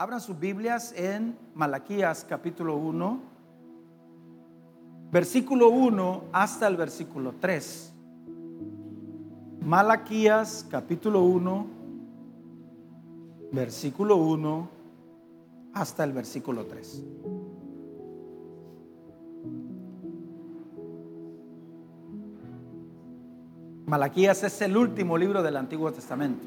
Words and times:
Abran 0.00 0.20
sus 0.20 0.38
Biblias 0.38 0.94
en 0.96 1.36
Malaquías 1.56 2.24
capítulo 2.28 2.76
1, 2.76 3.18
versículo 5.10 5.70
1 5.70 6.22
hasta 6.30 6.68
el 6.68 6.76
versículo 6.76 7.34
3. 7.40 7.92
Malaquías 9.60 10.64
capítulo 10.70 11.24
1, 11.24 11.66
versículo 13.50 14.18
1 14.18 14.68
hasta 15.74 16.04
el 16.04 16.12
versículo 16.12 16.64
3. 16.66 17.04
Malaquías 23.86 24.44
es 24.44 24.62
el 24.62 24.76
último 24.76 25.18
libro 25.18 25.42
del 25.42 25.56
Antiguo 25.56 25.90
Testamento, 25.90 26.46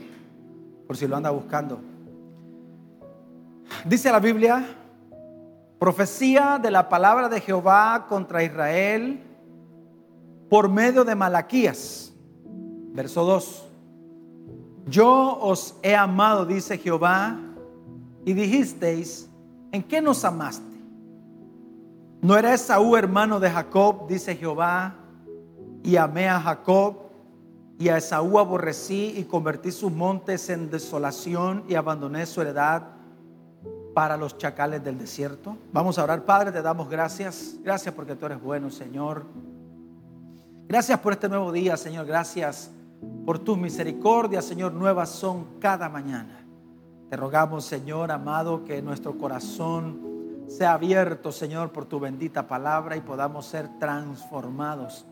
por 0.88 0.95
si 0.95 1.05
lo 1.05 1.18
anda 1.18 1.31
buscando. 1.31 1.90
Dice 3.86 4.11
la 4.11 4.20
Biblia, 4.20 4.63
profecía 5.80 6.59
de 6.62 6.70
la 6.70 6.88
palabra 6.88 7.27
de 7.30 7.41
Jehová 7.41 8.05
contra 8.08 8.44
Israel 8.44 9.23
por 10.49 10.70
medio 10.70 11.03
de 11.03 11.16
Malaquías. 11.16 12.13
Verso 12.94 13.23
2. 13.23 13.67
Yo 14.86 15.39
os 15.41 15.75
he 15.81 15.95
amado, 15.95 16.45
dice 16.45 16.77
Jehová, 16.77 17.39
y 18.23 18.34
dijisteis, 18.34 19.27
¿en 19.72 19.81
qué 19.81 20.00
nos 20.00 20.23
amaste? 20.25 20.75
¿No 22.22 22.38
era 22.38 22.53
Esaú 22.53 22.95
hermano 22.95 23.39
de 23.39 23.50
Jacob, 23.50 24.08
dice 24.08 24.36
Jehová, 24.36 24.94
y 25.84 25.95
amé 25.95 26.30
a 26.30 26.39
Jacob, 26.39 26.98
y 27.80 27.89
a 27.89 27.98
Esaú 27.98 28.38
aborrecí 28.38 29.16
y 29.17 29.23
convertí 29.23 29.72
sus 29.72 29.91
montes 29.91 30.52
en 30.52 30.70
desolación 30.70 31.63
y 31.67 31.73
abandoné 31.73 32.27
su 32.27 32.41
heredad? 32.41 33.00
Para 33.94 34.18
los 34.18 34.38
chacales 34.38 34.84
del 34.84 34.98
desierto. 34.98 35.58
Vamos 35.72 35.98
a 36.00 36.04
orar, 36.04 36.23
Padre, 36.23 36.52
te 36.52 36.62
damos 36.62 36.90
gracias. 36.90 37.56
Gracias 37.64 37.94
porque 37.94 38.16
tú 38.16 38.25
eres 38.25 38.42
bueno, 38.42 38.70
Señor. 38.70 39.25
Gracias 40.67 41.00
por 41.00 41.14
este 41.14 41.28
nuevo 41.28 41.52
día, 41.52 41.75
Señor. 41.75 42.06
Gracias 42.06 42.72
por 43.25 43.39
tus 43.39 43.58
misericordias, 43.58 44.45
Señor. 44.45 44.73
Nuevas 44.73 45.09
son 45.09 45.59
cada 45.59 45.89
mañana. 45.89 46.45
Te 47.09 47.17
rogamos, 47.17 47.66
Señor 47.66 48.11
amado, 48.11 48.64
que 48.64 48.81
nuestro 48.81 49.17
corazón 49.17 50.45
sea 50.48 50.73
abierto, 50.73 51.31
Señor, 51.31 51.72
por 51.72 51.86
tu 51.86 52.00
bendita 52.00 52.48
palabra 52.48 52.95
y 52.95 53.02
podamos 53.02 53.45
ser 53.45 53.67
transformados 53.80 55.05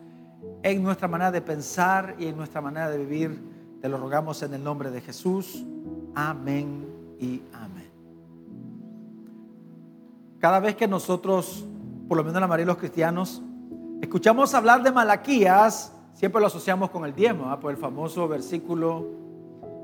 en 0.62 0.82
nuestra 0.82 1.08
manera 1.08 1.30
de 1.30 1.42
pensar 1.42 2.16
y 2.18 2.26
en 2.26 2.36
nuestra 2.36 2.60
manera 2.60 2.90
de 2.90 2.98
vivir. 2.98 3.78
Te 3.80 3.88
lo 3.88 3.98
rogamos 3.98 4.42
en 4.42 4.54
el 4.54 4.64
nombre 4.64 4.90
de 4.90 5.00
Jesús. 5.00 5.64
Amén 6.14 6.86
y 7.18 7.42
amén. 7.52 7.69
Cada 10.40 10.58
vez 10.58 10.74
que 10.74 10.88
nosotros, 10.88 11.66
por 12.08 12.16
lo 12.16 12.24
menos 12.24 12.40
la 12.40 12.46
mayoría 12.46 12.64
de 12.64 12.72
los 12.72 12.78
cristianos, 12.78 13.42
escuchamos 14.00 14.54
hablar 14.54 14.82
de 14.82 14.90
Malaquías, 14.90 15.92
siempre 16.14 16.40
lo 16.40 16.46
asociamos 16.46 16.88
con 16.88 17.04
el 17.04 17.14
diezmo, 17.14 17.60
por 17.60 17.70
el 17.70 17.76
famoso 17.76 18.26
versículo, 18.26 19.06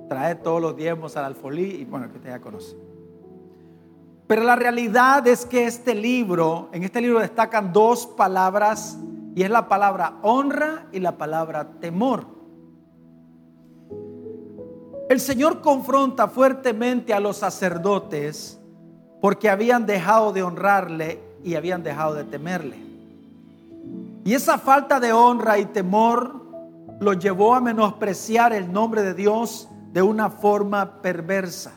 trae 0.09 0.35
todos 0.37 0.63
los 0.63 0.75
diezmos 0.75 1.15
al 1.19 1.27
alfolí, 1.27 1.83
y 1.83 1.85
bueno, 1.85 2.09
que 2.09 2.17
usted 2.17 2.31
ya 2.31 2.41
conoce. 2.41 2.75
Pero 4.27 4.45
la 4.45 4.57
realidad 4.57 5.27
es 5.27 5.45
que 5.45 5.67
este 5.67 5.95
libro, 5.95 6.71
en 6.73 6.85
este 6.85 7.03
libro 7.03 7.21
destacan 7.21 7.75
dos 7.75 8.07
palabras, 8.07 8.99
y 9.35 9.43
es 9.43 9.51
la 9.51 9.69
palabra 9.69 10.15
honra 10.23 10.87
y 10.91 11.01
la 11.01 11.19
palabra 11.19 11.69
temor. 11.81 12.27
El 15.11 15.21
Señor 15.21 15.61
confronta 15.61 16.29
fuertemente 16.29 17.13
a 17.13 17.21
los 17.21 17.37
sacerdotes 17.37 18.56
porque 19.27 19.51
habían 19.51 19.87
dejado 19.87 20.33
de 20.33 20.45
honrarle 20.45 21.21
y 21.43 21.57
habían 21.57 21.83
dejado 21.83 22.15
de 22.15 22.23
temerle. 22.23 22.77
Y 24.25 24.35
esa 24.35 24.57
falta 24.57 25.01
de 25.01 25.13
honra 25.13 25.59
y 25.59 25.65
temor 25.65 26.45
los 27.01 27.19
llevó 27.19 27.57
a 27.57 27.61
menospreciar 27.61 28.53
el 28.53 28.73
nombre 28.73 29.03
de 29.03 29.15
Dios 29.15 29.69
de 29.93 30.01
una 30.01 30.31
forma 30.31 31.03
perversa. 31.03 31.73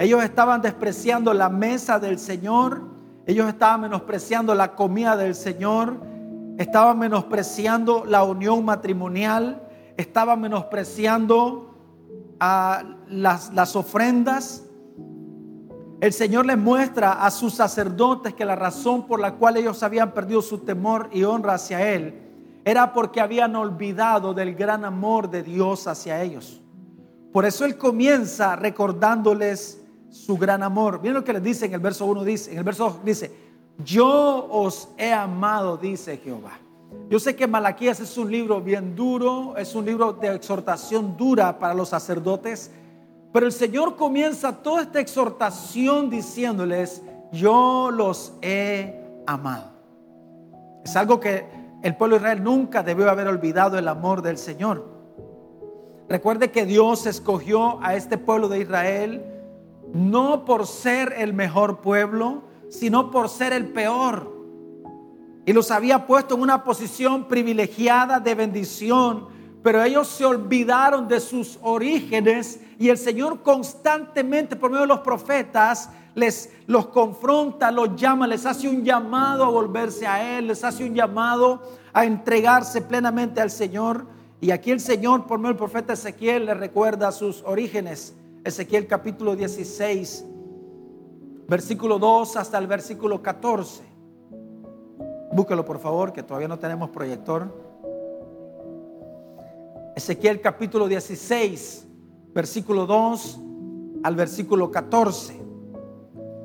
Ellos 0.00 0.24
estaban 0.24 0.60
despreciando 0.60 1.32
la 1.32 1.48
mesa 1.50 2.00
del 2.00 2.18
Señor, 2.18 2.82
ellos 3.26 3.48
estaban 3.48 3.82
menospreciando 3.82 4.52
la 4.52 4.74
comida 4.74 5.16
del 5.16 5.36
Señor, 5.36 5.94
estaban 6.58 6.98
menospreciando 6.98 8.04
la 8.04 8.24
unión 8.24 8.64
matrimonial, 8.64 9.62
estaban 9.96 10.40
menospreciando 10.40 11.76
las 12.40 13.76
ofrendas, 13.76 14.65
el 16.00 16.12
Señor 16.12 16.46
les 16.46 16.58
muestra 16.58 17.24
a 17.24 17.30
sus 17.30 17.54
sacerdotes 17.54 18.34
que 18.34 18.44
la 18.44 18.56
razón 18.56 19.06
por 19.06 19.18
la 19.18 19.34
cual 19.34 19.56
ellos 19.56 19.82
habían 19.82 20.12
perdido 20.12 20.42
su 20.42 20.58
temor 20.58 21.08
y 21.12 21.24
honra 21.24 21.54
hacia 21.54 21.94
Él 21.94 22.22
era 22.64 22.92
porque 22.92 23.20
habían 23.20 23.54
olvidado 23.54 24.34
del 24.34 24.54
gran 24.54 24.84
amor 24.84 25.30
de 25.30 25.42
Dios 25.42 25.86
hacia 25.86 26.20
ellos. 26.22 26.60
Por 27.32 27.44
eso 27.46 27.64
Él 27.64 27.78
comienza 27.78 28.56
recordándoles 28.56 29.80
su 30.10 30.36
gran 30.36 30.62
amor. 30.62 31.00
Miren 31.00 31.14
lo 31.14 31.24
que 31.24 31.32
les 31.32 31.42
dice 31.42 31.66
en 31.66 31.74
el 31.74 31.80
verso 31.80 32.06
1, 32.06 32.24
dice, 32.24 32.52
en 32.52 32.58
el 32.58 32.64
verso 32.64 32.84
2 32.84 33.04
dice, 33.04 33.30
yo 33.84 34.48
os 34.50 34.88
he 34.98 35.12
amado, 35.12 35.76
dice 35.76 36.16
Jehová. 36.18 36.58
Yo 37.08 37.20
sé 37.20 37.36
que 37.36 37.46
Malaquías 37.46 38.00
es 38.00 38.18
un 38.18 38.30
libro 38.30 38.60
bien 38.60 38.96
duro, 38.96 39.54
es 39.56 39.74
un 39.74 39.84
libro 39.84 40.12
de 40.14 40.34
exhortación 40.34 41.16
dura 41.16 41.58
para 41.58 41.74
los 41.74 41.90
sacerdotes, 41.90 42.70
pero 43.36 43.44
el 43.44 43.52
Señor 43.52 43.96
comienza 43.96 44.62
toda 44.62 44.80
esta 44.80 44.98
exhortación 44.98 46.08
diciéndoles, 46.08 47.02
yo 47.32 47.90
los 47.92 48.32
he 48.40 48.98
amado. 49.26 49.72
Es 50.82 50.96
algo 50.96 51.20
que 51.20 51.44
el 51.82 51.98
pueblo 51.98 52.16
de 52.16 52.22
Israel 52.22 52.42
nunca 52.42 52.82
debió 52.82 53.10
haber 53.10 53.28
olvidado 53.28 53.76
el 53.76 53.88
amor 53.88 54.22
del 54.22 54.38
Señor. 54.38 54.88
Recuerde 56.08 56.50
que 56.50 56.64
Dios 56.64 57.04
escogió 57.04 57.78
a 57.82 57.94
este 57.94 58.16
pueblo 58.16 58.48
de 58.48 58.60
Israel 58.60 59.22
no 59.92 60.46
por 60.46 60.66
ser 60.66 61.12
el 61.18 61.34
mejor 61.34 61.82
pueblo, 61.82 62.44
sino 62.70 63.10
por 63.10 63.28
ser 63.28 63.52
el 63.52 63.66
peor. 63.66 64.34
Y 65.44 65.52
los 65.52 65.70
había 65.70 66.06
puesto 66.06 66.36
en 66.36 66.40
una 66.40 66.64
posición 66.64 67.28
privilegiada 67.28 68.18
de 68.18 68.34
bendición 68.34 69.35
pero 69.66 69.82
ellos 69.82 70.06
se 70.06 70.24
olvidaron 70.24 71.08
de 71.08 71.18
sus 71.18 71.58
orígenes 71.60 72.60
y 72.78 72.88
el 72.88 72.96
Señor 72.96 73.42
constantemente 73.42 74.54
por 74.54 74.70
medio 74.70 74.82
de 74.82 74.86
los 74.86 75.00
profetas 75.00 75.90
les 76.14 76.52
los 76.68 76.86
confronta, 76.86 77.72
los 77.72 77.96
llama, 77.96 78.28
les 78.28 78.46
hace 78.46 78.68
un 78.68 78.84
llamado 78.84 79.42
a 79.42 79.48
volverse 79.48 80.06
a 80.06 80.38
Él, 80.38 80.46
les 80.46 80.62
hace 80.62 80.84
un 80.84 80.94
llamado 80.94 81.62
a 81.92 82.04
entregarse 82.04 82.80
plenamente 82.80 83.40
al 83.40 83.50
Señor. 83.50 84.06
Y 84.40 84.52
aquí 84.52 84.70
el 84.70 84.78
Señor 84.78 85.26
por 85.26 85.40
medio 85.40 85.48
del 85.48 85.56
profeta 85.56 85.94
Ezequiel 85.94 86.46
le 86.46 86.54
recuerda 86.54 87.10
sus 87.10 87.42
orígenes. 87.42 88.14
Ezequiel 88.44 88.86
capítulo 88.86 89.34
16, 89.34 90.24
versículo 91.48 91.98
2 91.98 92.36
hasta 92.36 92.56
el 92.58 92.68
versículo 92.68 93.20
14. 93.20 93.82
Búsquelo 95.32 95.64
por 95.64 95.80
favor, 95.80 96.12
que 96.12 96.22
todavía 96.22 96.46
no 96.46 96.60
tenemos 96.60 96.90
proyector. 96.90 97.65
Ezequiel 99.96 100.42
capítulo 100.42 100.86
16, 100.88 101.86
versículo 102.34 102.84
2 102.84 103.40
al 104.02 104.14
versículo 104.14 104.70
14. 104.70 105.40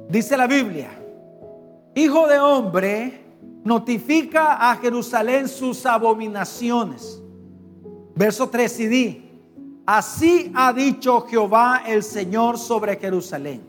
Dice 0.08 0.38
la 0.38 0.48
Biblia, 0.48 0.90
Hijo 1.94 2.28
de 2.28 2.40
hombre, 2.40 3.26
notifica 3.66 4.72
a 4.72 4.78
Jerusalén 4.78 5.50
sus 5.50 5.86
abominaciones. 5.86 7.22
Verso 8.16 8.48
3 8.48 8.80
y 8.80 8.88
di, 8.88 9.32
así 9.86 10.50
ha 10.56 10.72
dicho 10.72 11.28
Jehová 11.28 11.84
el 11.86 12.04
Señor 12.04 12.58
sobre 12.58 12.96
Jerusalén. 12.96 13.64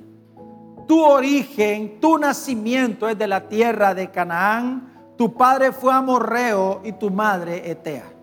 Tu 0.86 1.02
origen, 1.02 1.98
tu 1.98 2.18
nacimiento 2.18 3.08
es 3.08 3.18
de 3.18 3.26
la 3.26 3.48
tierra 3.48 3.94
de 3.94 4.12
Canaán, 4.12 5.14
tu 5.18 5.34
padre 5.34 5.72
fue 5.72 5.92
amorreo 5.92 6.82
y 6.84 6.92
tu 6.92 7.10
madre 7.10 7.68
etea. 7.68 8.21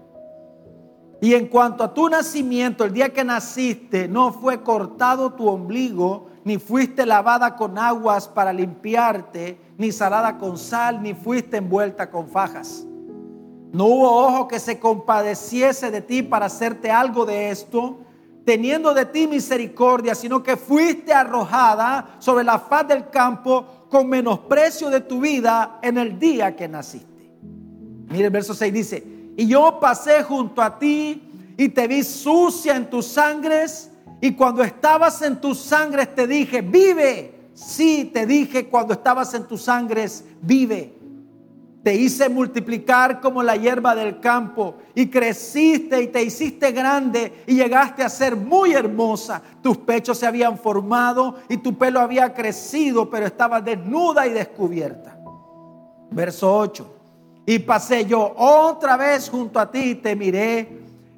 Y 1.21 1.33
en 1.33 1.48
cuanto 1.48 1.83
a 1.83 1.94
tu 1.94 2.07
nacimiento, 2.07 2.86
el 2.86 2.94
día 2.94 3.10
que 3.10 3.24
naciste, 3.24 4.07
no 4.07 4.31
fue 4.31 4.63
cortado 4.63 5.33
tu 5.33 5.48
ombligo, 5.48 6.27
ni 6.45 6.57
fuiste 6.57 7.06
lavada 7.06 7.56
con 7.56 7.77
aguas 7.77 8.27
para 8.27 8.54
limpiarte, 8.54 9.60
ni 9.77 9.92
salada 9.92 10.38
con 10.38 10.57
sal, 10.57 11.04
ni 11.04 11.13
fuiste 11.13 11.57
envuelta 11.57 12.10
con 12.10 12.30
fajas. 12.30 12.86
No 13.71 13.86
hubo 13.86 14.25
ojo 14.25 14.48
que 14.48 14.60
se 14.60 14.80
compadeciese 14.80 15.92
de 15.92 16.01
ti 16.01 16.24
para 16.24 16.45
hacerte 16.45 16.89
algo 16.89 17.25
de 17.25 17.51
esto, 17.51 18.00
teniendo 18.45 18.94
de 18.94 19.06
ti 19.06 19.27
misericordia, 19.27 20.16
sino 20.16 20.42
que 20.42 20.56
fuiste 20.56 21.13
arrojada 21.13 22.16
sobre 22.19 22.45
la 22.45 22.57
faz 22.60 22.88
del 22.88 23.10
campo 23.10 23.86
con 23.89 24.07
menosprecio 24.07 24.89
de 24.89 25.01
tu 25.01 25.19
vida 25.19 25.80
en 25.81 25.98
el 25.98 26.18
día 26.18 26.56
que 26.56 26.68
naciste. 26.68 27.07
Mire 28.07 28.25
el 28.25 28.31
verso 28.31 28.54
6 28.54 28.74
dice, 28.74 29.19
y 29.40 29.48
yo 29.48 29.80
pasé 29.80 30.22
junto 30.22 30.62
a 30.62 30.78
ti 30.78 31.54
y 31.56 31.70
te 31.70 31.88
vi 31.88 32.04
sucia 32.04 32.76
en 32.76 32.90
tus 32.90 33.06
sangres. 33.06 33.90
Y 34.20 34.34
cuando 34.34 34.62
estabas 34.62 35.22
en 35.22 35.40
tus 35.40 35.60
sangres 35.60 36.14
te 36.14 36.28
dije, 36.28 36.60
vive. 36.60 37.52
Sí, 37.54 38.12
te 38.14 38.26
dije 38.26 38.68
cuando 38.68 38.96
estabas 38.96 39.34
en 39.34 39.48
tus 39.48 39.62
sangres, 39.62 40.26
vive. 40.42 40.94
Te 41.84 41.96
hice 41.96 42.28
multiplicar 42.28 43.22
como 43.22 43.42
la 43.42 43.56
hierba 43.56 43.96
del 43.96 44.20
campo 44.20 44.76
y 44.94 45.08
creciste 45.08 46.02
y 46.02 46.08
te 46.08 46.22
hiciste 46.22 46.74
grande 46.74 47.46
y 47.48 47.56
llegaste 47.56 48.04
a 48.04 48.10
ser 48.10 48.36
muy 48.36 48.74
hermosa. 48.74 49.42
Tus 49.64 49.78
pechos 49.78 50.18
se 50.18 50.28
habían 50.28 50.58
formado 50.58 51.38
y 51.48 51.56
tu 51.56 51.78
pelo 51.78 52.02
había 52.02 52.34
crecido, 52.34 53.10
pero 53.10 53.28
estaba 53.28 53.62
desnuda 53.62 54.28
y 54.28 54.32
descubierta. 54.32 55.18
Verso 56.12 56.54
8. 56.58 56.99
Y 57.50 57.57
pasé 57.57 58.06
yo 58.06 58.36
otra 58.38 58.96
vez 58.96 59.28
junto 59.28 59.60
a 59.60 59.72
ti 59.72 59.80
y 59.80 59.96
te 59.96 60.16
miré 60.16 60.69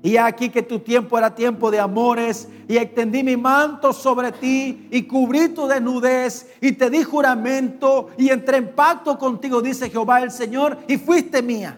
y 0.02 0.16
aquí 0.16 0.48
que 0.48 0.62
tu 0.62 0.80
tiempo 0.80 1.18
era 1.18 1.36
tiempo 1.36 1.70
de 1.70 1.78
amores 1.78 2.48
y 2.70 2.78
extendí 2.78 3.22
mi 3.22 3.36
manto 3.36 3.92
sobre 3.92 4.32
ti 4.32 4.88
y 4.90 5.02
cubrí 5.02 5.50
tu 5.50 5.68
desnudez 5.68 6.48
y 6.62 6.72
te 6.72 6.90
di 6.90 7.04
juramento 7.04 8.12
y 8.18 8.30
entré 8.30 8.60
en 8.60 8.74
pacto 8.74 9.18
contigo, 9.18 9.62
dice 9.62 9.90
Jehová 9.90 10.22
el 10.22 10.32
Señor, 10.32 10.78
y 10.88 10.96
fuiste 10.96 11.42
mía. 11.42 11.78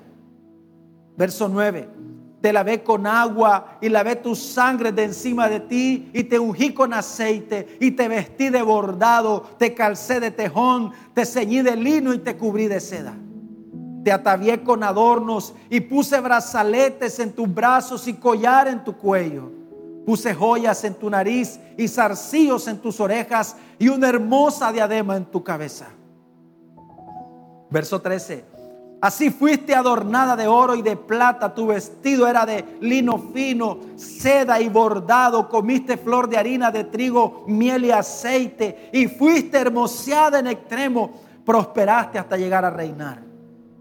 Verso 1.17 1.49
9. 1.49 1.89
Te 2.39 2.53
lavé 2.53 2.83
con 2.83 3.07
agua 3.07 3.79
y 3.81 3.89
lavé 3.89 4.17
tu 4.17 4.35
sangre 4.35 4.91
de 4.91 5.05
encima 5.05 5.49
de 5.49 5.61
ti 5.61 6.11
y 6.13 6.25
te 6.25 6.37
ungí 6.37 6.75
con 6.75 6.93
aceite 6.93 7.79
y 7.79 7.89
te 7.89 8.07
vestí 8.07 8.49
de 8.49 8.61
bordado, 8.61 9.41
te 9.57 9.73
calcé 9.73 10.19
de 10.19 10.29
tejón, 10.29 10.91
te 11.15 11.25
ceñí 11.25 11.63
de 11.63 11.75
lino 11.75 12.13
y 12.13 12.19
te 12.19 12.37
cubrí 12.37 12.67
de 12.67 12.79
seda 12.79 13.17
te 14.03 14.11
atavié 14.11 14.63
con 14.63 14.83
adornos 14.83 15.53
y 15.69 15.79
puse 15.79 16.19
brazaletes 16.19 17.19
en 17.19 17.31
tus 17.31 17.51
brazos 17.53 18.07
y 18.07 18.13
collar 18.13 18.67
en 18.67 18.83
tu 18.83 18.97
cuello. 18.97 19.49
Puse 20.05 20.33
joyas 20.33 20.83
en 20.83 20.95
tu 20.95 21.09
nariz 21.09 21.59
y 21.77 21.87
zarcillos 21.87 22.67
en 22.67 22.79
tus 22.79 22.99
orejas 22.99 23.55
y 23.79 23.87
una 23.87 24.09
hermosa 24.09 24.71
diadema 24.71 25.15
en 25.15 25.25
tu 25.25 25.43
cabeza. 25.43 25.87
Verso 27.69 28.01
13. 28.01 28.53
Así 28.99 29.31
fuiste 29.31 29.75
adornada 29.75 30.35
de 30.35 30.47
oro 30.47 30.75
y 30.75 30.81
de 30.81 30.95
plata, 30.95 31.53
tu 31.53 31.67
vestido 31.67 32.25
era 32.25 32.45
de 32.45 32.63
lino 32.79 33.17
fino, 33.33 33.79
seda 33.97 34.61
y 34.61 34.69
bordado, 34.69 35.49
comiste 35.49 35.97
flor 35.97 36.29
de 36.29 36.37
harina 36.37 36.71
de 36.71 36.85
trigo, 36.85 37.43
miel 37.47 37.83
y 37.83 37.91
aceite, 37.91 38.89
y 38.93 39.07
fuiste 39.07 39.57
hermoseada 39.57 40.39
en 40.39 40.47
extremo, 40.47 41.11
prosperaste 41.45 42.17
hasta 42.17 42.37
llegar 42.37 42.63
a 42.63 42.69
reinar. 42.69 43.32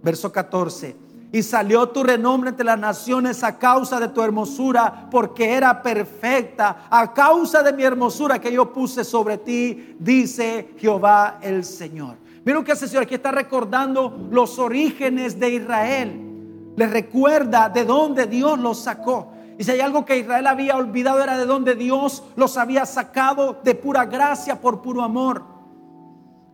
Verso 0.03 0.33
14. 0.33 0.97
Y 1.33 1.43
salió 1.43 1.89
tu 1.89 2.03
renombre 2.03 2.51
entre 2.51 2.67
las 2.67 2.79
naciones 2.79 3.43
a 3.43 3.59
causa 3.59 3.99
de 3.99 4.09
tu 4.09 4.21
hermosura, 4.21 5.09
porque 5.11 5.55
era 5.55 5.83
perfecta, 5.83 6.89
a 6.91 7.13
causa 7.15 7.63
de 7.63 7.73
mi 7.73 7.85
hermosura 7.85 8.39
que 8.39 8.53
yo 8.53 8.71
puse 8.71 9.03
sobre 9.03 9.39
ti, 9.39 9.97
dice 9.99 10.75
Jehová 10.79 11.39
el 11.41 11.65
Señor. 11.65 12.17
Miren 12.45 12.65
que 12.65 12.73
hace 12.73 12.87
Señor, 12.87 13.05
aquí 13.05 13.15
está 13.15 13.31
recordando 13.31 14.29
los 14.31 14.59
orígenes 14.59 15.39
de 15.39 15.51
Israel. 15.51 16.21
Les 16.77 16.91
recuerda 16.91 17.69
de 17.69 17.85
dónde 17.85 18.27
Dios 18.27 18.59
los 18.59 18.81
sacó. 18.81 19.33
Y 19.59 19.65
si 19.65 19.71
hay 19.71 19.81
algo 19.81 20.05
que 20.05 20.19
Israel 20.19 20.47
había 20.47 20.77
olvidado 20.77 21.23
era 21.23 21.39
de 21.39 21.47
dónde 21.47 21.75
Dios 21.75 22.25
los 22.37 22.57
había 22.57 22.85
sacado 22.85 23.61
de 23.63 23.75
pura 23.75 24.07
gracia 24.07 24.61
por 24.61 24.83
puro 24.83 25.03
amor. 25.03 25.52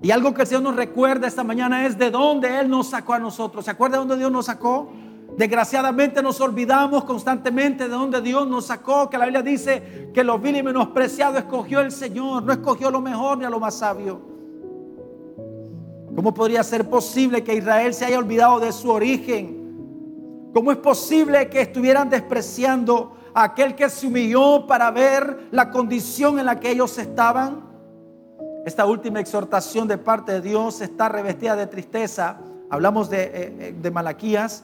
Y 0.00 0.10
algo 0.12 0.32
que 0.32 0.42
el 0.42 0.46
Señor 0.46 0.62
nos 0.62 0.76
recuerda 0.76 1.26
esta 1.26 1.42
mañana 1.42 1.84
es 1.84 1.98
de 1.98 2.10
dónde 2.10 2.60
Él 2.60 2.68
nos 2.68 2.88
sacó 2.90 3.14
a 3.14 3.18
nosotros. 3.18 3.64
¿Se 3.64 3.72
acuerda 3.72 3.96
de 3.96 4.00
dónde 4.00 4.16
Dios 4.16 4.30
nos 4.30 4.46
sacó? 4.46 4.90
Desgraciadamente 5.36 6.22
nos 6.22 6.40
olvidamos 6.40 7.04
constantemente 7.04 7.84
de 7.84 7.90
dónde 7.90 8.20
Dios 8.20 8.46
nos 8.48 8.66
sacó, 8.66 9.08
que 9.08 9.18
la 9.18 9.24
Biblia 9.24 9.42
dice 9.42 10.10
que 10.12 10.24
lo 10.24 10.38
vil 10.38 10.56
y 10.56 10.62
menospreciado 10.62 11.38
escogió 11.38 11.80
el 11.80 11.92
Señor, 11.92 12.42
no 12.42 12.52
escogió 12.52 12.90
lo 12.90 13.00
mejor 13.00 13.38
ni 13.38 13.44
a 13.44 13.50
lo 13.50 13.60
más 13.60 13.74
sabio. 13.74 14.20
¿Cómo 16.14 16.34
podría 16.34 16.64
ser 16.64 16.88
posible 16.88 17.44
que 17.44 17.54
Israel 17.54 17.94
se 17.94 18.04
haya 18.04 18.18
olvidado 18.18 18.58
de 18.58 18.72
su 18.72 18.90
origen? 18.90 20.50
¿Cómo 20.52 20.72
es 20.72 20.78
posible 20.78 21.48
que 21.48 21.60
estuvieran 21.60 22.10
despreciando 22.10 23.14
a 23.34 23.44
aquel 23.44 23.76
que 23.76 23.88
se 23.88 24.08
humilló 24.08 24.66
para 24.66 24.90
ver 24.90 25.48
la 25.52 25.70
condición 25.70 26.40
en 26.40 26.46
la 26.46 26.58
que 26.58 26.72
ellos 26.72 26.98
estaban? 26.98 27.67
Esta 28.68 28.84
última 28.84 29.18
exhortación 29.18 29.88
de 29.88 29.96
parte 29.96 30.30
de 30.30 30.40
Dios 30.42 30.82
está 30.82 31.08
revestida 31.08 31.56
de 31.56 31.66
tristeza. 31.66 32.36
Hablamos 32.68 33.08
de, 33.08 33.22
eh, 33.22 33.30
eh, 33.32 33.74
de 33.80 33.90
Malaquías. 33.90 34.62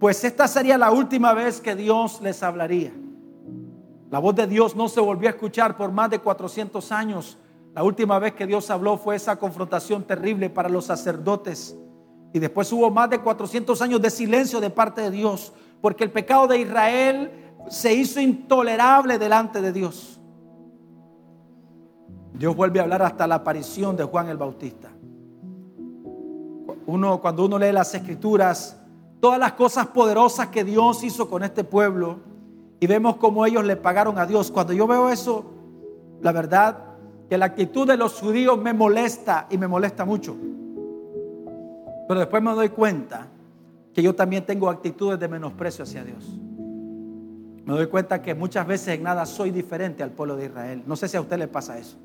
Pues 0.00 0.24
esta 0.24 0.48
sería 0.48 0.76
la 0.76 0.90
última 0.90 1.32
vez 1.32 1.60
que 1.60 1.76
Dios 1.76 2.20
les 2.22 2.42
hablaría. 2.42 2.92
La 4.10 4.18
voz 4.18 4.34
de 4.34 4.48
Dios 4.48 4.74
no 4.74 4.88
se 4.88 4.98
volvió 5.00 5.28
a 5.28 5.30
escuchar 5.30 5.76
por 5.76 5.92
más 5.92 6.10
de 6.10 6.18
400 6.18 6.90
años. 6.90 7.38
La 7.72 7.84
última 7.84 8.18
vez 8.18 8.34
que 8.34 8.48
Dios 8.48 8.68
habló 8.68 8.98
fue 8.98 9.14
esa 9.14 9.36
confrontación 9.36 10.02
terrible 10.02 10.50
para 10.50 10.68
los 10.68 10.86
sacerdotes. 10.86 11.76
Y 12.32 12.40
después 12.40 12.72
hubo 12.72 12.90
más 12.90 13.10
de 13.10 13.20
400 13.20 13.80
años 13.80 14.02
de 14.02 14.10
silencio 14.10 14.58
de 14.58 14.70
parte 14.70 15.02
de 15.02 15.12
Dios, 15.12 15.52
porque 15.80 16.02
el 16.02 16.10
pecado 16.10 16.48
de 16.48 16.58
Israel 16.58 17.30
se 17.70 17.94
hizo 17.94 18.20
intolerable 18.20 19.20
delante 19.20 19.60
de 19.60 19.72
Dios. 19.72 20.15
Dios 22.38 22.54
vuelve 22.54 22.80
a 22.80 22.82
hablar 22.82 23.02
hasta 23.02 23.26
la 23.26 23.36
aparición 23.36 23.96
de 23.96 24.04
Juan 24.04 24.28
el 24.28 24.36
Bautista. 24.36 24.90
Uno, 26.86 27.20
cuando 27.20 27.46
uno 27.46 27.58
lee 27.58 27.72
las 27.72 27.94
escrituras, 27.94 28.78
todas 29.20 29.38
las 29.38 29.52
cosas 29.52 29.86
poderosas 29.86 30.48
que 30.48 30.62
Dios 30.62 31.02
hizo 31.02 31.28
con 31.28 31.42
este 31.42 31.64
pueblo 31.64 32.18
y 32.78 32.86
vemos 32.86 33.16
cómo 33.16 33.46
ellos 33.46 33.64
le 33.64 33.76
pagaron 33.76 34.18
a 34.18 34.26
Dios. 34.26 34.50
Cuando 34.50 34.72
yo 34.72 34.86
veo 34.86 35.08
eso, 35.08 35.44
la 36.20 36.32
verdad 36.32 36.78
que 37.28 37.38
la 37.38 37.46
actitud 37.46 37.86
de 37.86 37.96
los 37.96 38.20
judíos 38.20 38.58
me 38.58 38.72
molesta 38.72 39.46
y 39.50 39.58
me 39.58 39.66
molesta 39.66 40.04
mucho. 40.04 40.36
Pero 42.06 42.20
después 42.20 42.42
me 42.42 42.52
doy 42.52 42.68
cuenta 42.68 43.26
que 43.92 44.02
yo 44.02 44.14
también 44.14 44.44
tengo 44.44 44.68
actitudes 44.68 45.18
de 45.18 45.26
menosprecio 45.26 45.84
hacia 45.84 46.04
Dios. 46.04 46.24
Me 47.64 47.72
doy 47.72 47.86
cuenta 47.86 48.22
que 48.22 48.34
muchas 48.34 48.64
veces 48.66 48.88
en 48.88 49.02
nada 49.02 49.26
soy 49.26 49.50
diferente 49.50 50.02
al 50.02 50.10
pueblo 50.10 50.36
de 50.36 50.44
Israel. 50.44 50.82
No 50.86 50.94
sé 50.94 51.08
si 51.08 51.16
a 51.16 51.20
usted 51.20 51.38
le 51.38 51.48
pasa 51.48 51.78
eso. 51.78 51.96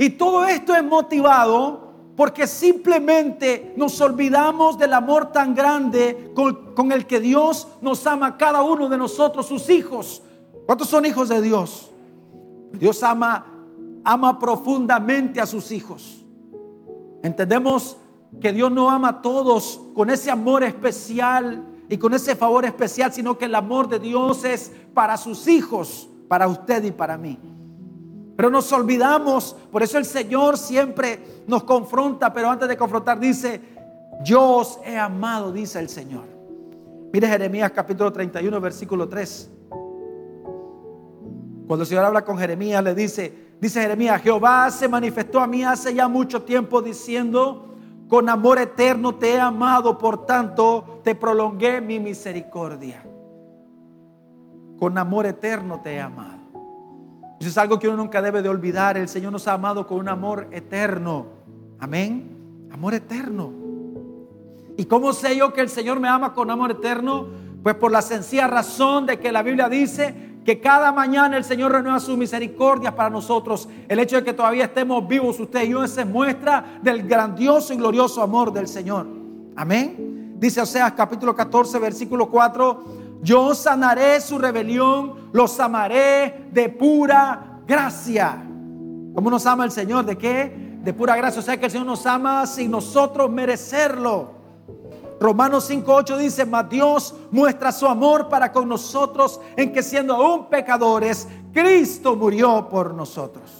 Y 0.00 0.08
todo 0.08 0.46
esto 0.46 0.74
es 0.74 0.82
motivado 0.82 1.92
porque 2.16 2.46
simplemente 2.46 3.74
nos 3.76 4.00
olvidamos 4.00 4.78
del 4.78 4.94
amor 4.94 5.30
tan 5.30 5.54
grande 5.54 6.32
con, 6.34 6.90
el 6.90 7.06
que 7.06 7.20
Dios 7.20 7.68
nos 7.82 8.06
ama 8.06 8.28
a 8.28 8.36
cada 8.38 8.62
uno 8.62 8.88
de 8.88 8.96
nosotros, 8.96 9.44
sus 9.44 9.68
hijos. 9.68 10.22
¿Cuántos 10.64 10.88
son 10.88 11.04
hijos 11.04 11.28
de 11.28 11.42
Dios? 11.42 11.90
Dios 12.72 13.02
ama, 13.02 13.44
ama 14.02 14.38
profundamente 14.38 15.38
a 15.38 15.44
sus 15.44 15.70
hijos. 15.70 16.24
Entendemos 17.22 17.98
que 18.40 18.54
Dios 18.54 18.72
no 18.72 18.88
ama 18.88 19.08
a 19.08 19.20
todos 19.20 19.82
con 19.94 20.08
ese 20.08 20.30
amor 20.30 20.64
especial 20.64 21.62
y 21.90 21.98
con 21.98 22.14
ese 22.14 22.34
favor 22.36 22.64
especial, 22.64 23.12
sino 23.12 23.36
que 23.36 23.44
el 23.44 23.54
amor 23.54 23.86
de 23.86 23.98
Dios 23.98 24.46
es 24.46 24.72
para 24.94 25.18
sus 25.18 25.46
hijos, 25.46 26.08
para 26.26 26.48
usted 26.48 26.84
y 26.84 26.90
para 26.90 27.18
mí. 27.18 27.38
Pero 28.40 28.48
nos 28.48 28.72
olvidamos, 28.72 29.54
por 29.70 29.82
eso 29.82 29.98
el 29.98 30.06
Señor 30.06 30.56
siempre 30.56 31.42
nos 31.46 31.62
confronta, 31.64 32.32
pero 32.32 32.48
antes 32.48 32.70
de 32.70 32.76
confrontar 32.78 33.20
dice, 33.20 33.60
yo 34.24 34.42
os 34.42 34.80
he 34.82 34.96
amado, 34.96 35.52
dice 35.52 35.78
el 35.78 35.90
Señor. 35.90 36.24
Mire 37.12 37.28
Jeremías 37.28 37.70
capítulo 37.70 38.10
31, 38.10 38.58
versículo 38.58 39.06
3. 39.06 39.50
Cuando 41.66 41.82
el 41.82 41.86
Señor 41.86 42.06
habla 42.06 42.24
con 42.24 42.38
Jeremías, 42.38 42.82
le 42.82 42.94
dice, 42.94 43.50
dice 43.60 43.82
Jeremías, 43.82 44.22
Jehová 44.22 44.70
se 44.70 44.88
manifestó 44.88 45.40
a 45.40 45.46
mí 45.46 45.62
hace 45.62 45.92
ya 45.92 46.08
mucho 46.08 46.40
tiempo 46.40 46.80
diciendo, 46.80 47.74
con 48.08 48.30
amor 48.30 48.58
eterno 48.58 49.16
te 49.16 49.34
he 49.34 49.38
amado, 49.38 49.98
por 49.98 50.24
tanto 50.24 51.02
te 51.04 51.14
prolongué 51.14 51.82
mi 51.82 52.00
misericordia. 52.00 53.04
Con 54.78 54.96
amor 54.96 55.26
eterno 55.26 55.82
te 55.82 55.96
he 55.96 56.00
amado. 56.00 56.39
Eso 57.40 57.48
es 57.48 57.56
algo 57.56 57.78
que 57.78 57.88
uno 57.88 57.96
nunca 57.96 58.20
debe 58.20 58.42
de 58.42 58.50
olvidar. 58.50 58.98
El 58.98 59.08
Señor 59.08 59.32
nos 59.32 59.48
ha 59.48 59.54
amado 59.54 59.86
con 59.86 59.98
un 59.98 60.10
amor 60.10 60.48
eterno. 60.50 61.24
Amén. 61.78 62.68
Amor 62.70 62.92
eterno. 62.92 63.50
¿Y 64.76 64.84
cómo 64.84 65.14
sé 65.14 65.34
yo 65.34 65.50
que 65.54 65.62
el 65.62 65.70
Señor 65.70 66.00
me 66.00 66.08
ama 66.08 66.34
con 66.34 66.50
amor 66.50 66.70
eterno? 66.70 67.28
Pues 67.62 67.76
por 67.76 67.90
la 67.92 68.02
sencilla 68.02 68.46
razón 68.46 69.06
de 69.06 69.18
que 69.18 69.32
la 69.32 69.42
Biblia 69.42 69.70
dice 69.70 70.14
que 70.44 70.60
cada 70.60 70.92
mañana 70.92 71.38
el 71.38 71.44
Señor 71.44 71.72
renueva 71.72 71.98
sus 71.98 72.18
misericordias 72.18 72.92
para 72.92 73.08
nosotros. 73.08 73.70
El 73.88 74.00
hecho 74.00 74.16
de 74.16 74.24
que 74.24 74.34
todavía 74.34 74.64
estemos 74.64 75.08
vivos, 75.08 75.40
usted 75.40 75.62
y 75.62 75.70
yo, 75.70 75.88
se 75.88 76.04
muestra 76.04 76.78
del 76.82 77.08
grandioso 77.08 77.72
y 77.72 77.78
glorioso 77.78 78.20
amor 78.22 78.52
del 78.52 78.68
Señor. 78.68 79.06
Amén. 79.56 80.34
Dice 80.38 80.60
Oseas 80.60 80.92
capítulo 80.92 81.34
14, 81.34 81.78
versículo 81.78 82.30
4 82.30 82.99
yo 83.22 83.54
sanaré 83.54 84.20
su 84.20 84.38
rebelión, 84.38 85.30
los 85.32 85.58
amaré 85.60 86.48
de 86.52 86.68
pura 86.68 87.60
gracia. 87.66 88.42
¿Cómo 89.14 89.30
nos 89.30 89.46
ama 89.46 89.64
el 89.64 89.70
Señor? 89.70 90.04
¿De 90.04 90.16
qué? 90.16 90.78
De 90.82 90.94
pura 90.94 91.16
gracia. 91.16 91.40
O 91.40 91.42
sea 91.42 91.58
que 91.58 91.66
el 91.66 91.70
Señor 91.70 91.86
nos 91.86 92.06
ama 92.06 92.46
sin 92.46 92.70
nosotros 92.70 93.30
merecerlo. 93.30 94.40
Romanos 95.20 95.70
5.8 95.70 96.16
dice, 96.16 96.46
mas 96.46 96.70
Dios 96.70 97.14
muestra 97.30 97.72
su 97.72 97.86
amor 97.86 98.30
para 98.30 98.50
con 98.50 98.66
nosotros 98.66 99.38
en 99.54 99.70
que 99.70 99.82
siendo 99.82 100.14
aún 100.14 100.48
pecadores, 100.48 101.28
Cristo 101.52 102.16
murió 102.16 102.68
por 102.70 102.94
nosotros. 102.94 103.50